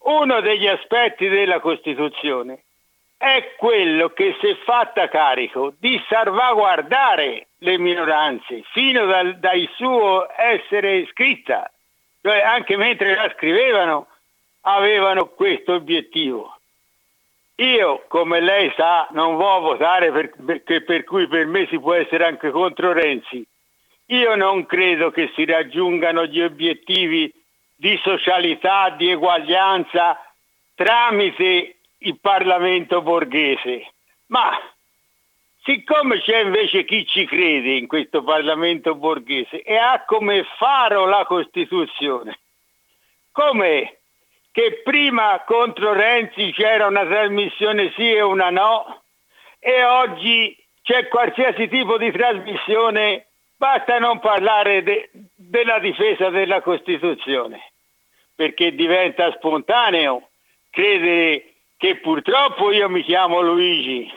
[0.00, 2.64] uno degli aspetti della Costituzione
[3.16, 10.28] è quello che si è fatta carico di salvaguardare le minoranze fino dal, dal suo
[10.36, 11.70] essere scritta,
[12.20, 14.08] cioè anche mentre la scrivevano
[14.62, 16.56] avevano questo obiettivo.
[17.58, 21.94] Io, come lei sa, non voglio votare per, perché per cui per me si può
[21.94, 23.46] essere anche contro Renzi.
[24.08, 27.32] Io non credo che si raggiungano gli obiettivi
[27.74, 30.20] di socialità, di eguaglianza
[30.74, 33.92] tramite il Parlamento borghese.
[34.26, 34.50] Ma
[35.62, 41.24] siccome c'è invece chi ci crede in questo Parlamento borghese e ha come faro la
[41.24, 42.38] Costituzione,
[43.32, 43.98] come
[44.52, 49.02] che prima contro Renzi c'era una trasmissione sì e una no
[49.58, 53.26] e oggi c'è qualsiasi tipo di trasmissione,
[53.56, 57.72] basta non parlare de- della difesa della Costituzione,
[58.34, 60.28] perché diventa spontaneo
[60.70, 64.10] credere che purtroppo io mi chiamo Luigi,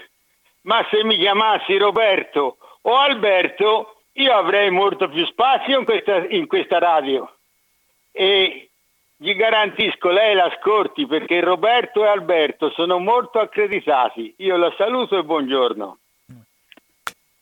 [0.62, 6.48] ma se mi chiamassi Roberto o Alberto io avrei molto più spazio in questa, in
[6.48, 7.32] questa radio.
[8.12, 8.70] E
[9.16, 14.34] gli garantisco, lei l'ascolti perché Roberto e Alberto sono molto accreditati.
[14.38, 15.98] Io la saluto e buongiorno.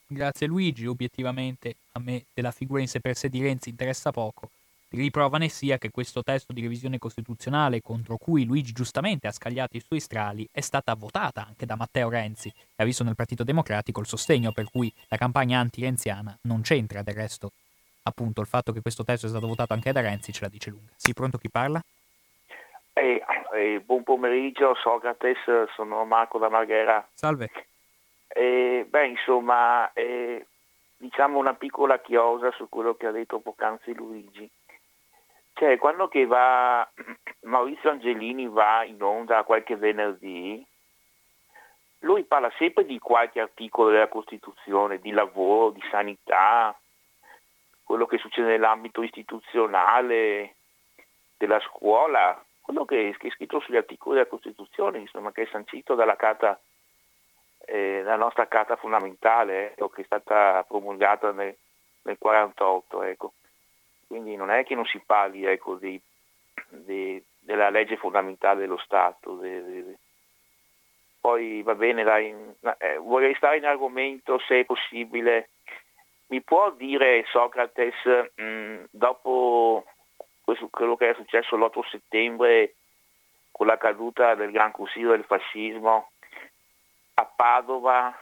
[0.09, 4.49] Grazie Luigi, obiettivamente a me della figura in sé per sé di Renzi interessa poco.
[4.89, 9.75] Riprova ne sia che questo testo di revisione costituzionale contro cui Luigi giustamente ha scagliato
[9.75, 13.43] i suoi strali è stata votata anche da Matteo Renzi e ha visto nel Partito
[13.43, 17.51] Democratico il sostegno per cui la campagna anti-renziana non c'entra del resto
[18.03, 20.69] appunto il fatto che questo testo è stato votato anche da Renzi ce la dice
[20.69, 20.91] lunga.
[20.95, 21.81] Sì, pronto chi parla?
[22.93, 23.23] Eh,
[23.53, 27.05] eh, buon pomeriggio, Socrates, sono Marco da Marghera.
[27.13, 27.51] Salve.
[28.29, 30.45] Eh, beh, insomma, eh,
[30.97, 34.49] diciamo una piccola chiosa su quello che ha detto poc'anzi Luigi.
[35.58, 36.88] Cioè, quando va
[37.43, 40.64] Maurizio Angelini va in onda qualche venerdì,
[41.99, 46.78] lui parla sempre di qualche articolo della Costituzione, di lavoro, di sanità,
[47.84, 50.55] quello che succede nell'ambito istituzionale,
[51.38, 56.16] della scuola, quello che è scritto sugli articoli della Costituzione, insomma, che è sancito dalla
[56.16, 56.60] carta,
[57.66, 61.55] eh, la nostra carta fondamentale, ecco, che è stata promulgata nel,
[62.03, 63.03] 1948.
[63.03, 63.34] Ecco.
[64.08, 65.99] Quindi non è che non si parli ecco, di,
[66.70, 69.36] di, della legge fondamentale dello Stato.
[69.36, 69.97] De, de,
[71.20, 72.34] poi va bene, dai,
[72.78, 75.49] eh, vorrei stare in argomento se è possibile
[76.28, 77.95] mi può dire Socrates,
[78.36, 79.86] mh, mm, dopo
[80.43, 82.76] questo, quello che è successo l'8 settembre
[83.51, 86.12] con la caduta del Gran Consiglio del fascismo
[87.16, 88.16] a Padova,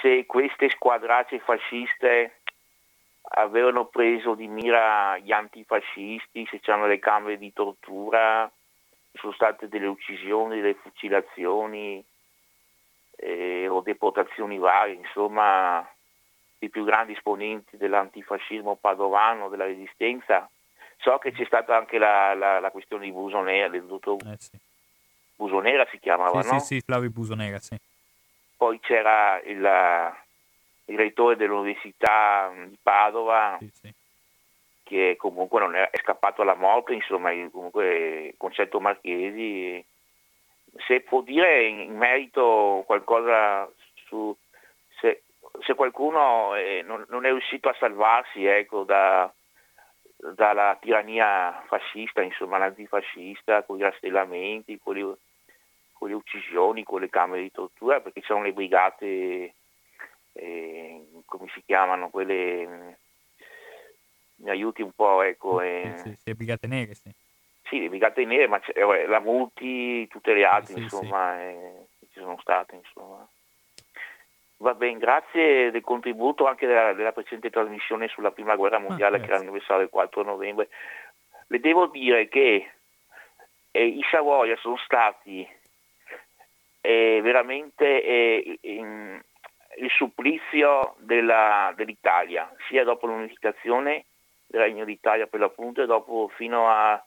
[0.00, 2.40] se queste squadracce fasciste
[3.30, 8.50] avevano preso di mira gli antifascisti, se c'erano le camere di tortura,
[9.14, 12.04] sono state delle uccisioni, delle fucilazioni
[13.16, 15.88] eh, o deportazioni varie, insomma
[16.58, 20.48] i più grandi esponenti dell'antifascismo padovano, della resistenza.
[20.98, 24.58] So che c'è stata anche la, la, la questione di Busonera, del dottor eh sì.
[25.36, 26.58] Busonera si chiamava, sì, no?
[26.60, 27.76] Sì, sì, Flavio Busonera, sì.
[28.56, 29.60] Poi c'era il,
[30.86, 33.94] il rettore dell'Università di Padova, sì, sì.
[34.82, 39.84] che comunque non è, è, scappato alla morte, insomma, comunque Concetto Marchesi.
[40.86, 43.70] Se può dire in merito qualcosa
[44.06, 44.36] su
[45.62, 49.32] se qualcuno eh, non, non, è riuscito a salvarsi ecco, da,
[50.16, 55.16] dalla tirannia fascista, insomma l'antifascista, con i rastellamenti, con le,
[55.92, 59.54] con le, uccisioni, con le camere di tortura, perché c'erano le brigate,
[60.34, 62.98] eh, come si chiamano, quelle...
[64.36, 65.60] Mi aiuti un po', ecco.
[65.60, 65.94] Eh.
[65.96, 67.10] Sì, sì, le brigate nere, sì.
[67.62, 71.40] sì, le brigate nere, ma eh, la Multi, tutte le altre, sì, insomma.
[71.40, 73.26] Eh, ci sono state, insomma.
[74.58, 79.20] Va bene, grazie del contributo anche della, della precedente trasmissione sulla prima guerra mondiale ah,
[79.20, 80.68] che era l'anniversario del 4 novembre.
[81.48, 82.70] Le devo dire che
[83.70, 85.46] eh, i Savoia sono stati
[86.80, 89.20] eh, veramente eh, in,
[89.78, 94.04] il supplizio della, dell'Italia, sia dopo l'unificazione
[94.46, 97.02] del Regno d'Italia per l'appunto e dopo fino a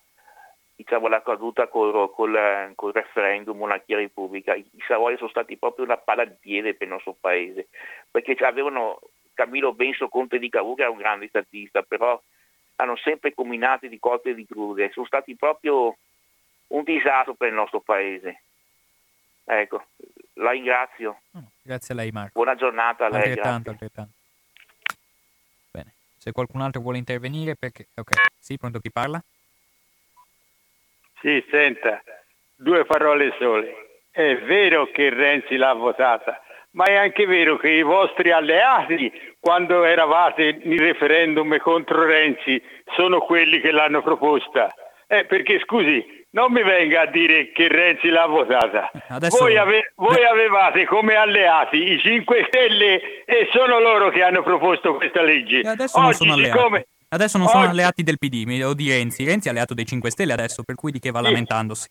[0.76, 4.54] diciamo, la caduta col, col, col referendum monarchia-repubblica.
[4.54, 7.68] I Savoia sono stati proprio una pala di piede per il nostro paese,
[8.12, 9.00] perché avevano
[9.34, 12.22] Camillo Benso Conte di Cavour, che era un grande statista, però
[12.76, 15.96] hanno sempre combinato di cotte e di crude, sono stati proprio
[16.68, 18.44] un disastro per il nostro paese.
[19.46, 19.86] Ecco,
[20.38, 21.22] la ringrazio.
[21.38, 22.32] Mm, grazie a lei Marco.
[22.34, 23.30] Buona giornata a lei.
[23.30, 24.12] Altrettanto, altrettanto.
[25.72, 27.88] Bene, se qualcun altro vuole intervenire, perché...
[27.96, 29.22] Ok, sì, pronto chi parla?
[31.20, 32.02] Sì, senta,
[32.56, 34.02] due parole sole.
[34.12, 39.84] È vero che Renzi l'ha votata, ma è anche vero che i vostri alleati, quando
[39.84, 42.62] eravate in referendum contro Renzi,
[42.96, 44.74] sono quelli che l'hanno proposta.
[45.08, 48.92] Eh, perché scusi, non mi venga a dire che Renzi l'ha votata.
[49.08, 49.40] Adesso...
[49.40, 49.92] Voi, ave...
[49.96, 55.62] voi, avevate come alleati i 5 Stelle e sono loro che hanno proposto questa legge.
[55.62, 56.88] E adesso Oggi, non sono siccome...
[57.10, 57.72] Adesso non sono Oggi...
[57.72, 59.26] alleati del PD o di Renzi.
[59.26, 61.88] Renzi è alleato dei 5 Stelle adesso, per cui di che va lamentandosi?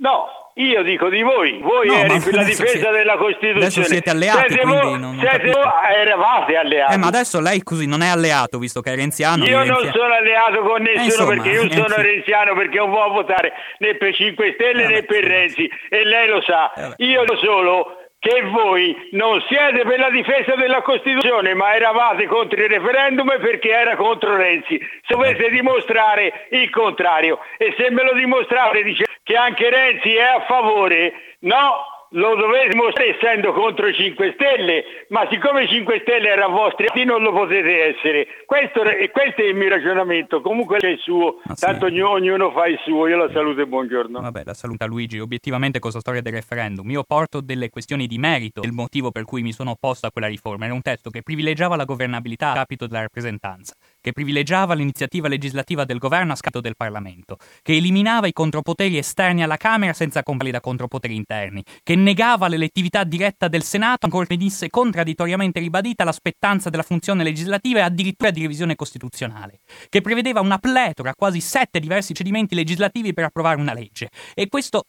[0.00, 3.66] No, io dico di voi, voi no, eri per la difesa siete, della Costituzione.
[3.66, 5.62] Adesso siete alleati, siete quindi voi, non, siete voi,
[5.94, 6.94] eravate alleati.
[6.94, 9.44] Eh, ma adesso lei così non è alleato, visto che è renziano.
[9.44, 9.92] Io non renziano.
[9.92, 13.52] sono alleato con nessuno eh, insomma, perché io sono eh, renziano perché non può votare
[13.78, 16.72] né per 5 Stelle eh, né per Renzi e lei lo sa.
[16.72, 22.26] Eh, io lo solo che voi non siete per la difesa della Costituzione, ma eravate
[22.26, 24.80] contro il referendum perché era contro Renzi.
[25.06, 27.38] Dovete dimostrare il contrario.
[27.58, 32.74] E se me lo dimostrate dice che anche Renzi è a favore, no, lo dovete
[32.74, 37.30] mostrare essendo contro i 5 Stelle, ma siccome i 5 Stelle erano vostri, non lo
[37.30, 38.26] potete essere.
[38.44, 42.00] Questo, questo, è il mio ragionamento, comunque è il suo, ah, tanto sì.
[42.00, 43.06] ognuno fa il suo.
[43.06, 44.20] Io la saluto e buongiorno.
[44.20, 45.20] Vabbè, la saluta Luigi.
[45.20, 49.42] Obiettivamente questa storia del referendum, io porto delle questioni di merito del motivo per cui
[49.42, 50.64] mi sono opposto a quella riforma.
[50.64, 55.84] Era un testo che privilegiava la governabilità a capito della rappresentanza che privilegiava l'iniziativa legislativa
[55.84, 60.50] del governo a scatto del Parlamento, che eliminava i contropoteri esterni alla Camera senza compali
[60.50, 66.70] da contropoteri interni, che negava l'elettività diretta del Senato, ancora venisse contraddittoriamente ribadita la spettanza
[66.70, 72.14] della funzione legislativa e addirittura di revisione costituzionale, che prevedeva una pletora, quasi sette diversi
[72.14, 74.08] cedimenti legislativi per approvare una legge.
[74.34, 74.84] E questo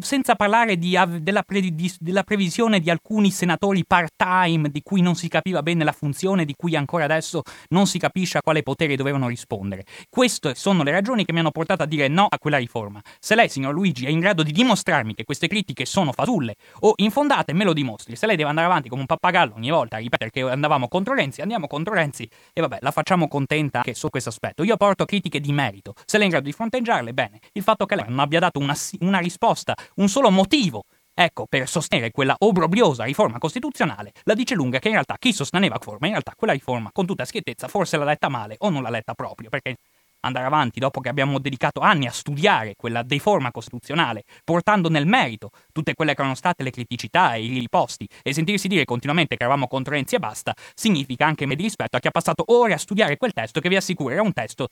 [0.00, 5.14] senza parlare di, della, pre, di, della previsione di alcuni senatori part-time di cui non
[5.14, 8.96] si capiva bene la funzione, di cui ancora adesso non si capisce a quale potere
[8.96, 9.84] dovevano rispondere.
[10.08, 13.00] Queste sono le ragioni che mi hanno portato a dire no a quella riforma.
[13.18, 16.94] Se lei, signor Luigi, è in grado di dimostrarmi che queste critiche sono fasulle o
[16.96, 18.16] infondate, me lo dimostri.
[18.16, 21.14] Se lei deve andare avanti come un pappagallo ogni volta a ripetere che andavamo contro
[21.14, 24.62] Renzi, andiamo contro Renzi e vabbè, la facciamo contenta anche su questo aspetto.
[24.64, 25.94] Io porto critiche di merito.
[26.04, 27.38] Se lei è in grado di fronteggiarle, bene.
[27.52, 30.84] Il fatto che lei non abbia dato una, una risposta, un solo motivo
[31.22, 35.74] Ecco, per sostenere quella obbrobriosa riforma costituzionale, la dice lunga che in realtà chi sosteneva
[35.74, 38.80] la riforma, in realtà quella riforma, con tutta schiettezza, forse l'ha letta male o non
[38.80, 39.76] l'ha letta proprio, perché
[40.20, 45.50] andare avanti dopo che abbiamo dedicato anni a studiare quella riforma costituzionale, portando nel merito
[45.72, 49.42] tutte quelle che erano state le criticità e i riposti, e sentirsi dire continuamente che
[49.42, 52.78] eravamo contro Renzi e basta, significa anche di rispetto a chi ha passato ore a
[52.78, 54.68] studiare quel testo che vi assicuro era un testo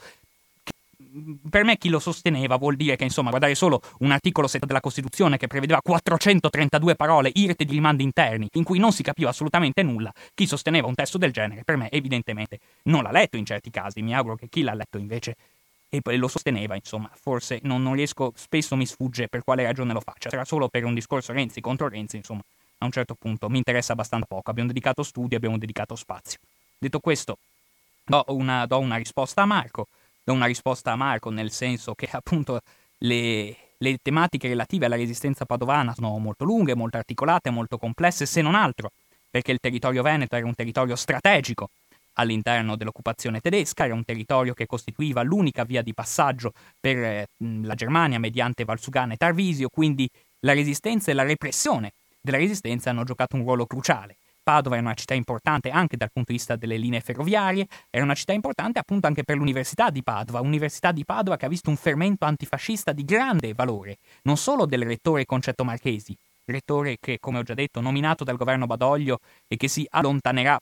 [1.48, 5.36] per me chi lo sosteneva vuol dire che, insomma, guardare solo un articolo della Costituzione
[5.36, 10.12] che prevedeva 432 parole irte di rimandi interni, in cui non si capiva assolutamente nulla,
[10.34, 14.02] chi sosteneva un testo del genere, per me evidentemente non l'ha letto in certi casi,
[14.02, 15.34] mi auguro che chi l'ha letto invece
[15.90, 20.00] e lo sosteneva, insomma, forse non, non, riesco, spesso mi sfugge per quale ragione lo
[20.00, 22.42] faccia, sarà solo per un discorso Renzi contro Renzi, insomma,
[22.78, 26.38] a un certo punto mi interessa abbastanza poco, abbiamo dedicato studio, abbiamo dedicato spazio.
[26.78, 27.38] Detto questo,
[28.04, 29.88] do una, do una risposta a Marco,
[30.28, 32.60] do una risposta a Marco, nel senso che appunto
[32.98, 38.42] le, le tematiche relative alla resistenza padovana sono molto lunghe, molto articolate, molto complesse, se
[38.42, 38.90] non altro,
[39.30, 41.70] perché il territorio veneto era un territorio strategico
[42.14, 47.28] all'interno dell'occupazione tedesca, era un territorio che costituiva l'unica via di passaggio per eh,
[47.62, 50.06] la Germania mediante Valsugana e Tarvisio, quindi
[50.40, 54.16] la resistenza e la repressione della resistenza hanno giocato un ruolo cruciale.
[54.48, 58.14] Padova è una città importante anche dal punto di vista delle linee ferroviarie, era una
[58.14, 61.76] città importante appunto anche per l'Università di Padova, Università di Padova che ha visto un
[61.76, 67.42] fermento antifascista di grande valore, non solo del rettore Concetto Marchesi, rettore che, come ho
[67.42, 70.58] già detto, nominato dal governo Badoglio e che si allontanerà,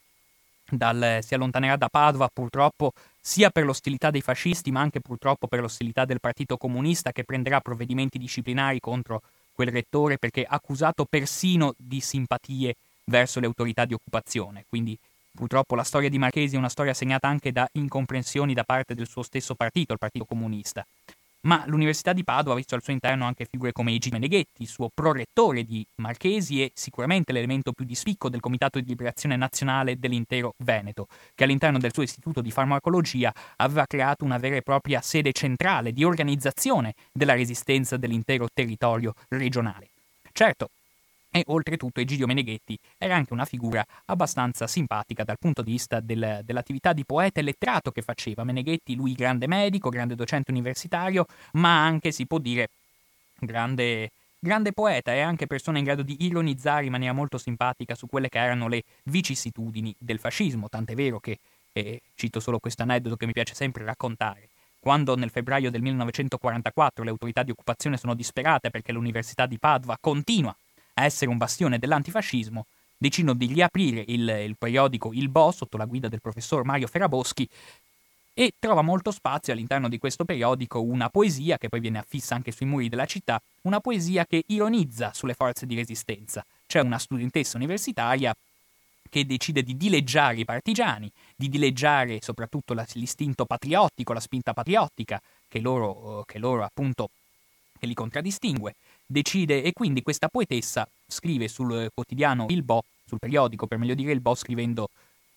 [0.69, 5.61] dal, si allontanerà da Padova purtroppo sia per l'ostilità dei fascisti, ma anche purtroppo per
[5.61, 9.23] l'ostilità del Partito Comunista che prenderà provvedimenti disciplinari contro
[9.53, 12.75] quel rettore perché accusato persino di simpatie
[13.07, 14.65] verso le autorità di occupazione.
[14.69, 14.99] Quindi
[15.33, 19.09] purtroppo la storia di Marchesi è una storia segnata anche da incomprensioni da parte del
[19.09, 20.85] suo stesso partito, il Partito Comunista
[21.47, 24.91] ma l'Università di Padova ha visto al suo interno anche figure come Igi Meneghetti, suo
[24.93, 30.55] prorettore di Marchesi e sicuramente l'elemento più di spicco del Comitato di Liberazione Nazionale dell'intero
[30.59, 35.33] Veneto, che all'interno del suo istituto di farmacologia aveva creato una vera e propria sede
[35.33, 39.91] centrale di organizzazione della resistenza dell'intero territorio regionale.
[40.33, 40.69] Certo,
[41.37, 46.41] e oltretutto Egidio Meneghetti era anche una figura abbastanza simpatica dal punto di vista del,
[46.43, 48.43] dell'attività di poeta e letterato che faceva.
[48.43, 52.71] Meneghetti, lui grande medico, grande docente universitario, ma anche, si può dire,
[53.39, 58.07] grande, grande poeta e anche persona in grado di ironizzare in maniera molto simpatica su
[58.07, 61.39] quelle che erano le vicissitudini del fascismo, tant'è vero che,
[61.73, 67.05] eh, cito solo questo aneddoto che mi piace sempre raccontare, quando nel febbraio del 1944
[67.05, 70.57] le autorità di occupazione sono disperate perché l'Università di Padova continua
[70.99, 72.67] a essere un bastione dell'antifascismo,
[72.97, 77.49] decidono di riaprire il, il periodico Il Bo sotto la guida del professor Mario Ferraboschi
[78.39, 82.53] e trova molto spazio all'interno di questo periodico una poesia che poi viene affissa anche
[82.53, 86.45] sui muri della città, una poesia che ironizza sulle forze di resistenza.
[86.67, 88.35] C'è una studentessa universitaria
[89.09, 95.61] che decide di dileggiare i partigiani, di dileggiare soprattutto l'istinto patriottico, la spinta patriottica che
[95.61, 97.11] loro, che loro appunto
[97.79, 98.75] che li contraddistingue
[99.07, 104.13] decide e quindi questa poetessa scrive sul quotidiano Il Bo, sul periodico per meglio dire
[104.13, 104.91] Il Bo, scrivendo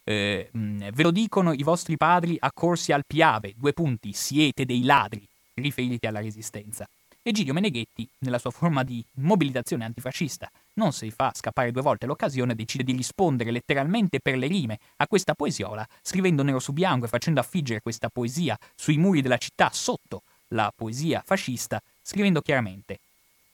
[0.04, 5.24] eh, Ve lo dicono i vostri padri accorsi al Piave, due punti, siete dei ladri,
[5.54, 6.88] riferiti alla resistenza.
[7.22, 12.56] Egidio Meneghetti, nella sua forma di mobilitazione antifascista, non si fa scappare due volte l'occasione,
[12.56, 17.10] decide di rispondere letteralmente per le rime a questa poesiola, scrivendo nero su bianco e
[17.10, 23.00] facendo affiggere questa poesia sui muri della città sotto la poesia fascista, scrivendo chiaramente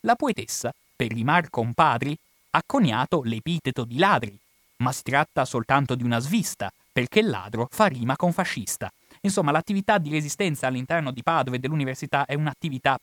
[0.05, 2.15] la poetessa, per rimar compadri,
[2.51, 4.37] ha coniato l'epiteto di ladri,
[4.77, 8.89] ma si tratta soltanto di una svista, perché ladro fa rima con fascista.
[9.21, 12.97] Insomma, l'attività di resistenza all'interno di Padova e dell'università è un'attività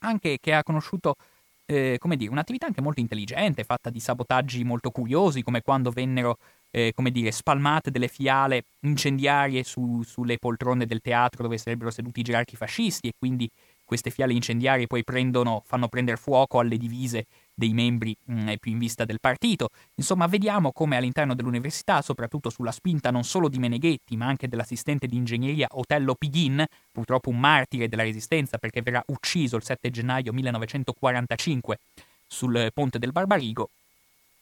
[0.00, 1.16] anche che ha conosciuto,
[1.64, 6.38] eh, come dire, un'attività anche molto intelligente, fatta di sabotaggi molto curiosi, come quando vennero,
[6.70, 12.20] eh, come dire, spalmate delle fiale incendiarie su, sulle poltrone del teatro dove sarebbero seduti
[12.20, 13.50] i gerarchi fascisti e quindi
[13.86, 18.72] queste fiale incendiarie poi prendono, fanno prendere fuoco alle divise dei membri mh, mm, più
[18.72, 19.70] in vista del partito.
[19.94, 25.06] Insomma, vediamo come all'interno dell'università, soprattutto sulla spinta non solo di Meneghetti, ma anche dell'assistente
[25.06, 26.62] di ingegneria Otello Pighin,
[26.92, 31.78] purtroppo un martire della resistenza perché verrà ucciso il 7 gennaio 1945
[32.26, 33.70] sul ponte del Barbarigo,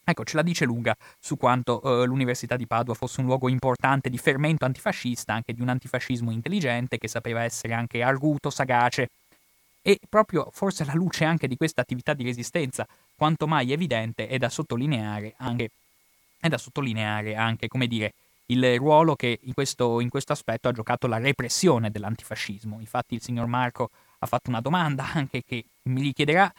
[0.06, 4.10] Ecco, ce la dice lunga su quanto uh, l'Università di Padova fosse un luogo importante
[4.10, 9.08] di fermento antifascista, anche di un antifascismo intelligente che sapeva essere anche arguto, sagace
[9.86, 14.38] e proprio forse alla luce anche di questa attività di resistenza, quanto mai evidente, è
[14.38, 15.68] da sottolineare anche,
[16.40, 18.14] da sottolineare anche come dire,
[18.46, 22.80] il ruolo che in questo, in questo aspetto ha giocato la repressione dell'antifascismo.
[22.80, 26.50] Infatti il signor Marco ha fatto una domanda anche che mi richiederà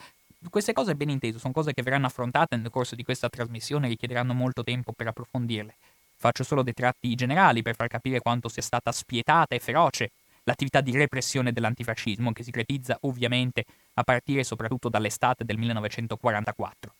[0.49, 4.34] queste cose ben inteso sono cose che verranno affrontate nel corso di questa trasmissione richiederanno
[4.34, 5.73] molto tempo per approfondirle.
[6.17, 10.11] Faccio solo dei tratti generali per far capire quanto sia stata spietata e feroce
[10.45, 13.65] l'attività di repressione dell'antifascismo che si cretizza ovviamente
[13.95, 16.93] a partire soprattutto dall'estate del 1944.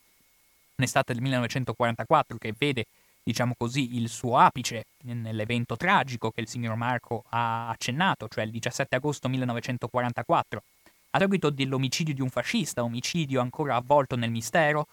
[0.76, 2.86] Un'estate del 1944 che vede,
[3.22, 8.50] diciamo così, il suo apice nell'evento tragico che il signor Marco ha accennato, cioè il
[8.50, 10.62] 17 agosto 1944,
[11.10, 14.88] a seguito dell'omicidio di un fascista, omicidio ancora avvolto nel mistero,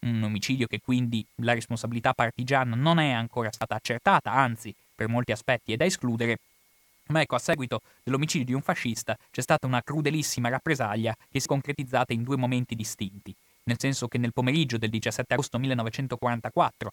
[0.00, 5.32] un omicidio che quindi la responsabilità partigiana non è ancora stata accertata, anzi, per molti
[5.32, 6.38] aspetti è da escludere,
[7.08, 11.46] ma ecco, a seguito dell'omicidio di un fascista c'è stata una crudelissima rappresaglia che si
[11.46, 13.34] è concretizzata in due momenti distinti.
[13.66, 16.92] Nel senso che nel pomeriggio del 17 agosto 1944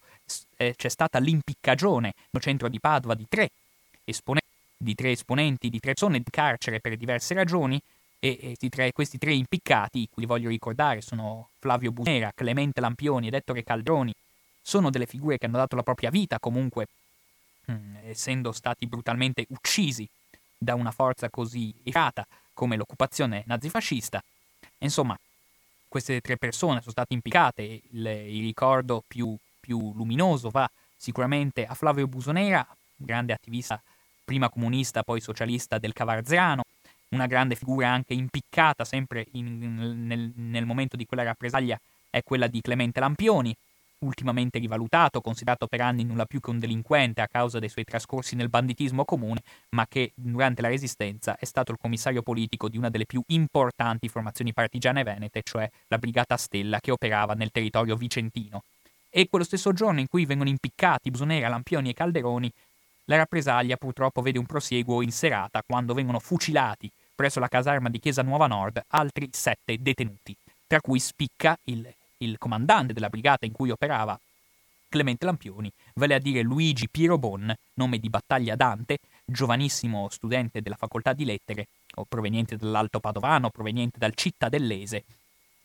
[0.57, 3.49] eh, c'è stata l'impiccagione nel centro di Padova di tre,
[4.05, 4.47] esponenti,
[4.77, 7.81] di tre esponenti di tre persone di carcere per diverse ragioni,
[8.23, 13.33] e, e tre, questi tre impiccati, cui voglio ricordare, sono Flavio Busera, Clemente Lampioni ed
[13.33, 14.13] Ettore Caldroni,
[14.61, 16.85] sono delle figure che hanno dato la propria vita comunque
[18.03, 20.07] essendo stati brutalmente uccisi
[20.57, 24.23] da una forza così errata come l'occupazione nazifascista.
[24.79, 25.17] Insomma,
[25.87, 31.73] queste tre persone sono state impiccate il, il ricordo più, più, luminoso va sicuramente a
[31.73, 33.81] Flavio Busonera, grande attivista
[34.23, 36.63] prima comunista poi socialista del Cavarzano,
[37.09, 42.47] una grande figura anche impiccata sempre in, nel, nel momento di quella rappresaglia è quella
[42.47, 43.55] di Clemente Lampioni,
[44.01, 48.35] ultimamente rivalutato, considerato per anni nulla più che un delinquente a causa dei suoi trascorsi
[48.35, 52.89] nel banditismo comune, ma che durante la Resistenza è stato il commissario politico di una
[52.89, 58.63] delle più importanti formazioni partigiane venete, cioè la Brigata Stella, che operava nel territorio vicentino.
[59.09, 62.51] E quello stesso giorno in cui vengono impiccati Busonera, Lampioni e Calderoni,
[63.05, 66.89] la rappresaglia purtroppo vede un prosieguo in serata quando vengono fucilati
[67.21, 70.35] presso la caserma di Chiesa Nuova Nord altri sette detenuti,
[70.65, 71.87] tra cui spicca il
[72.21, 74.19] il comandante della brigata in cui operava
[74.89, 80.75] Clemente Lampioni, vale a dire Luigi Piero Bon, nome di battaglia Dante, giovanissimo studente della
[80.75, 85.03] facoltà di lettere, o proveniente dall'Alto Padovano, proveniente dal Cittadellese,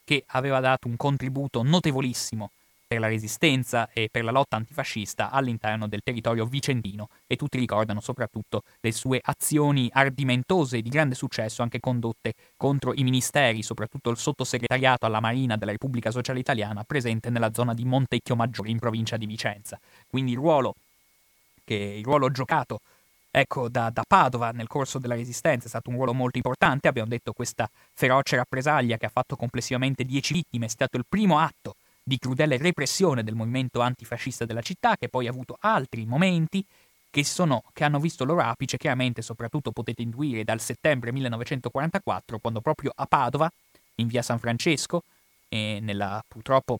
[0.05, 2.51] che aveva dato un contributo notevolissimo
[2.87, 8.01] per la resistenza e per la lotta antifascista all'interno del territorio vicentino e tutti ricordano
[8.01, 14.17] soprattutto le sue azioni ardimentose di grande successo anche condotte contro i ministeri, soprattutto il
[14.17, 19.17] sottosegretariato alla Marina della Repubblica Sociale Italiana presente nella zona di Montecchio Maggiore in provincia
[19.17, 19.81] di Vicenza.
[20.09, 20.75] Quindi il ruolo,
[21.65, 22.79] che, il ruolo giocato
[23.33, 26.87] ecco, da, da, Padova nel corso della Resistenza è stato un ruolo molto importante.
[26.87, 31.39] Abbiamo detto questa feroce rappresaglia che ha fatto complessivamente dieci vittime, è stato il primo
[31.39, 31.75] atto
[32.09, 36.65] di crudele repressione del movimento antifascista della città, che poi ha avuto altri momenti
[37.11, 42.61] che, sono, che hanno visto loro apice, chiaramente soprattutto potete intuire dal settembre 1944, quando
[42.61, 43.51] proprio a Padova,
[43.97, 45.03] in via San Francesco,
[45.49, 46.79] e nella, purtroppo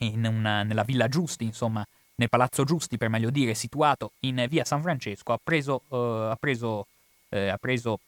[0.00, 1.86] una, nella Villa Giusti, insomma,
[2.16, 6.36] nel Palazzo Giusti per meglio dire, situato in via San Francesco, ha preso, uh, ha
[6.38, 6.86] preso,
[7.30, 8.00] uh, ha preso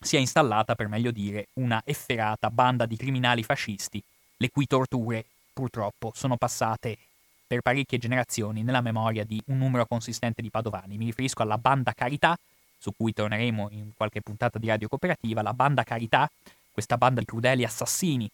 [0.00, 4.02] si è installata, per meglio dire, una efferata banda di criminali fascisti,
[4.38, 6.98] le cui torture purtroppo sono passate
[7.46, 10.98] per parecchie generazioni nella memoria di un numero consistente di padovani.
[10.98, 12.36] Mi riferisco alla Banda Carità,
[12.76, 16.28] su cui torneremo in qualche puntata di Radio Cooperativa, la Banda Carità,
[16.70, 18.28] questa banda di crudeli assassini,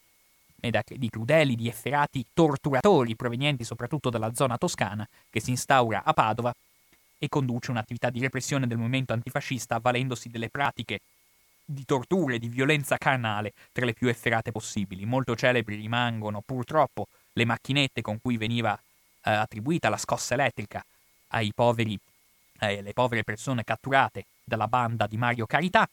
[0.57, 6.53] di crudeli, di efferati torturatori provenienti soprattutto dalla zona toscana, che si instaura a Padova
[7.19, 11.01] e conduce un'attività di repressione del movimento antifascista avvalendosi delle pratiche
[11.73, 15.05] di torture, di violenza carnale tra le più efferate possibili.
[15.05, 20.85] Molto celebri rimangono purtroppo le macchinette con cui veniva eh, attribuita la scossa elettrica
[21.29, 21.97] ai poveri,
[22.59, 25.89] eh, alle povere persone catturate dalla banda di Mario Carità,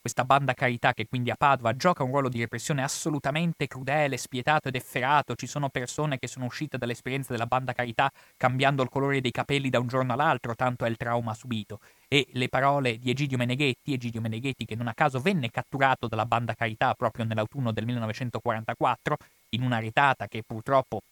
[0.00, 4.68] questa banda carità che quindi a Padova gioca un ruolo di repressione assolutamente crudele, spietato
[4.68, 5.34] ed efferato.
[5.34, 9.68] Ci sono persone che sono uscite dall'esperienza della banda carità cambiando il colore dei capelli
[9.68, 11.80] da un giorno all'altro, tanto è il trauma subito.
[12.08, 16.26] E le parole di Egidio Meneghetti, Egidio Meneghetti che non a caso venne catturato dalla
[16.26, 19.16] banda carità proprio nell'autunno del 1944,
[19.50, 21.02] in una retata che purtroppo,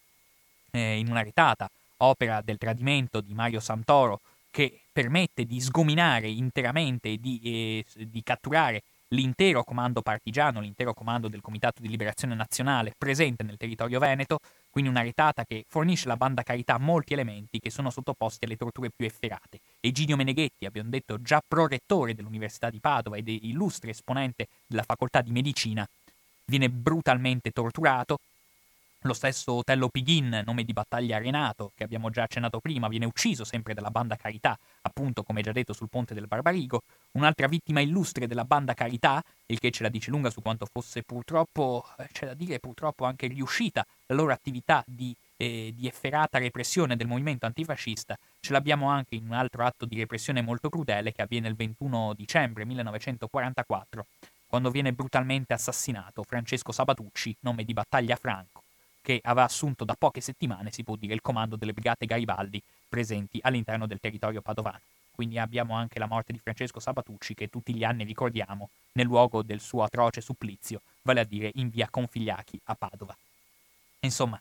[0.70, 1.68] eh, in una retata,
[1.99, 4.20] opera del tradimento di Mario Santoro,
[4.59, 11.29] che permette di sgominare interamente e di, eh, di catturare l'intero comando partigiano, l'intero comando
[11.29, 16.17] del Comitato di Liberazione Nazionale presente nel territorio veneto, quindi una retata che fornisce alla
[16.17, 19.61] banda Carità molti elementi che sono sottoposti alle torture più efferate.
[19.79, 25.31] Egidio Meneghetti, abbiamo detto già prorettore dell'Università di Padova ed illustre esponente della facoltà di
[25.31, 25.89] medicina,
[26.47, 28.19] viene brutalmente torturato,
[29.03, 33.44] lo stesso Otello Pighin, nome di battaglia Renato, che abbiamo già accennato prima, viene ucciso
[33.44, 36.82] sempre dalla banda Carità, appunto come già detto sul ponte del Barbarigo.
[37.12, 41.05] Un'altra vittima illustre della banda Carità, il che ce la dice lunga su quanto fosse
[41.05, 46.38] purtroppo, eh, c'è da dire purtroppo anche riuscita la loro attività di, eh, di efferata
[46.38, 51.12] repressione del movimento antifascista, ce l'abbiamo anche in un altro atto di repressione molto crudele
[51.12, 54.07] che avviene il 21 dicembre 1944,
[54.49, 58.62] quando viene brutalmente assassinato Francesco Sabatucci, nome di battaglia Franco
[59.09, 63.39] che aveva assunto da poche settimane, si può dire, il comando delle brigate Garibaldi presenti
[63.41, 64.83] all'interno del territorio padovano.
[65.13, 69.43] Quindi abbiamo anche la morte di Francesco Sabatucci che tutti gli anni ricordiamo nel luogo
[69.43, 73.17] del suo atroce supplizio, vale a dire in via Configliachi a Padova.
[74.01, 74.39] Insomma,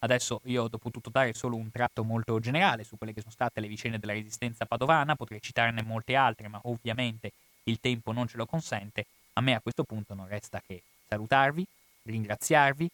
[0.00, 3.58] adesso io ho potuto dare solo un tratto molto generale su quelle che sono state
[3.60, 7.32] le vicende della resistenza padovana, potrei citarne molte altre, ma ovviamente
[7.64, 9.06] il tempo non ce lo consente.
[9.32, 11.64] A me a questo punto non resta che salutarvi,
[12.02, 12.90] ringraziarvi,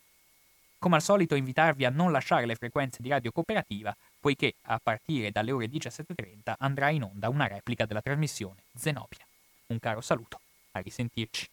[0.87, 5.33] come al solito invitarvi a non lasciare le frequenze di Radio Cooperativa, poiché a partire
[5.33, 9.27] dalle ore 17.30 andrà in onda una replica della trasmissione Zenobia.
[9.67, 10.39] Un caro saluto,
[10.71, 11.49] a risentirci.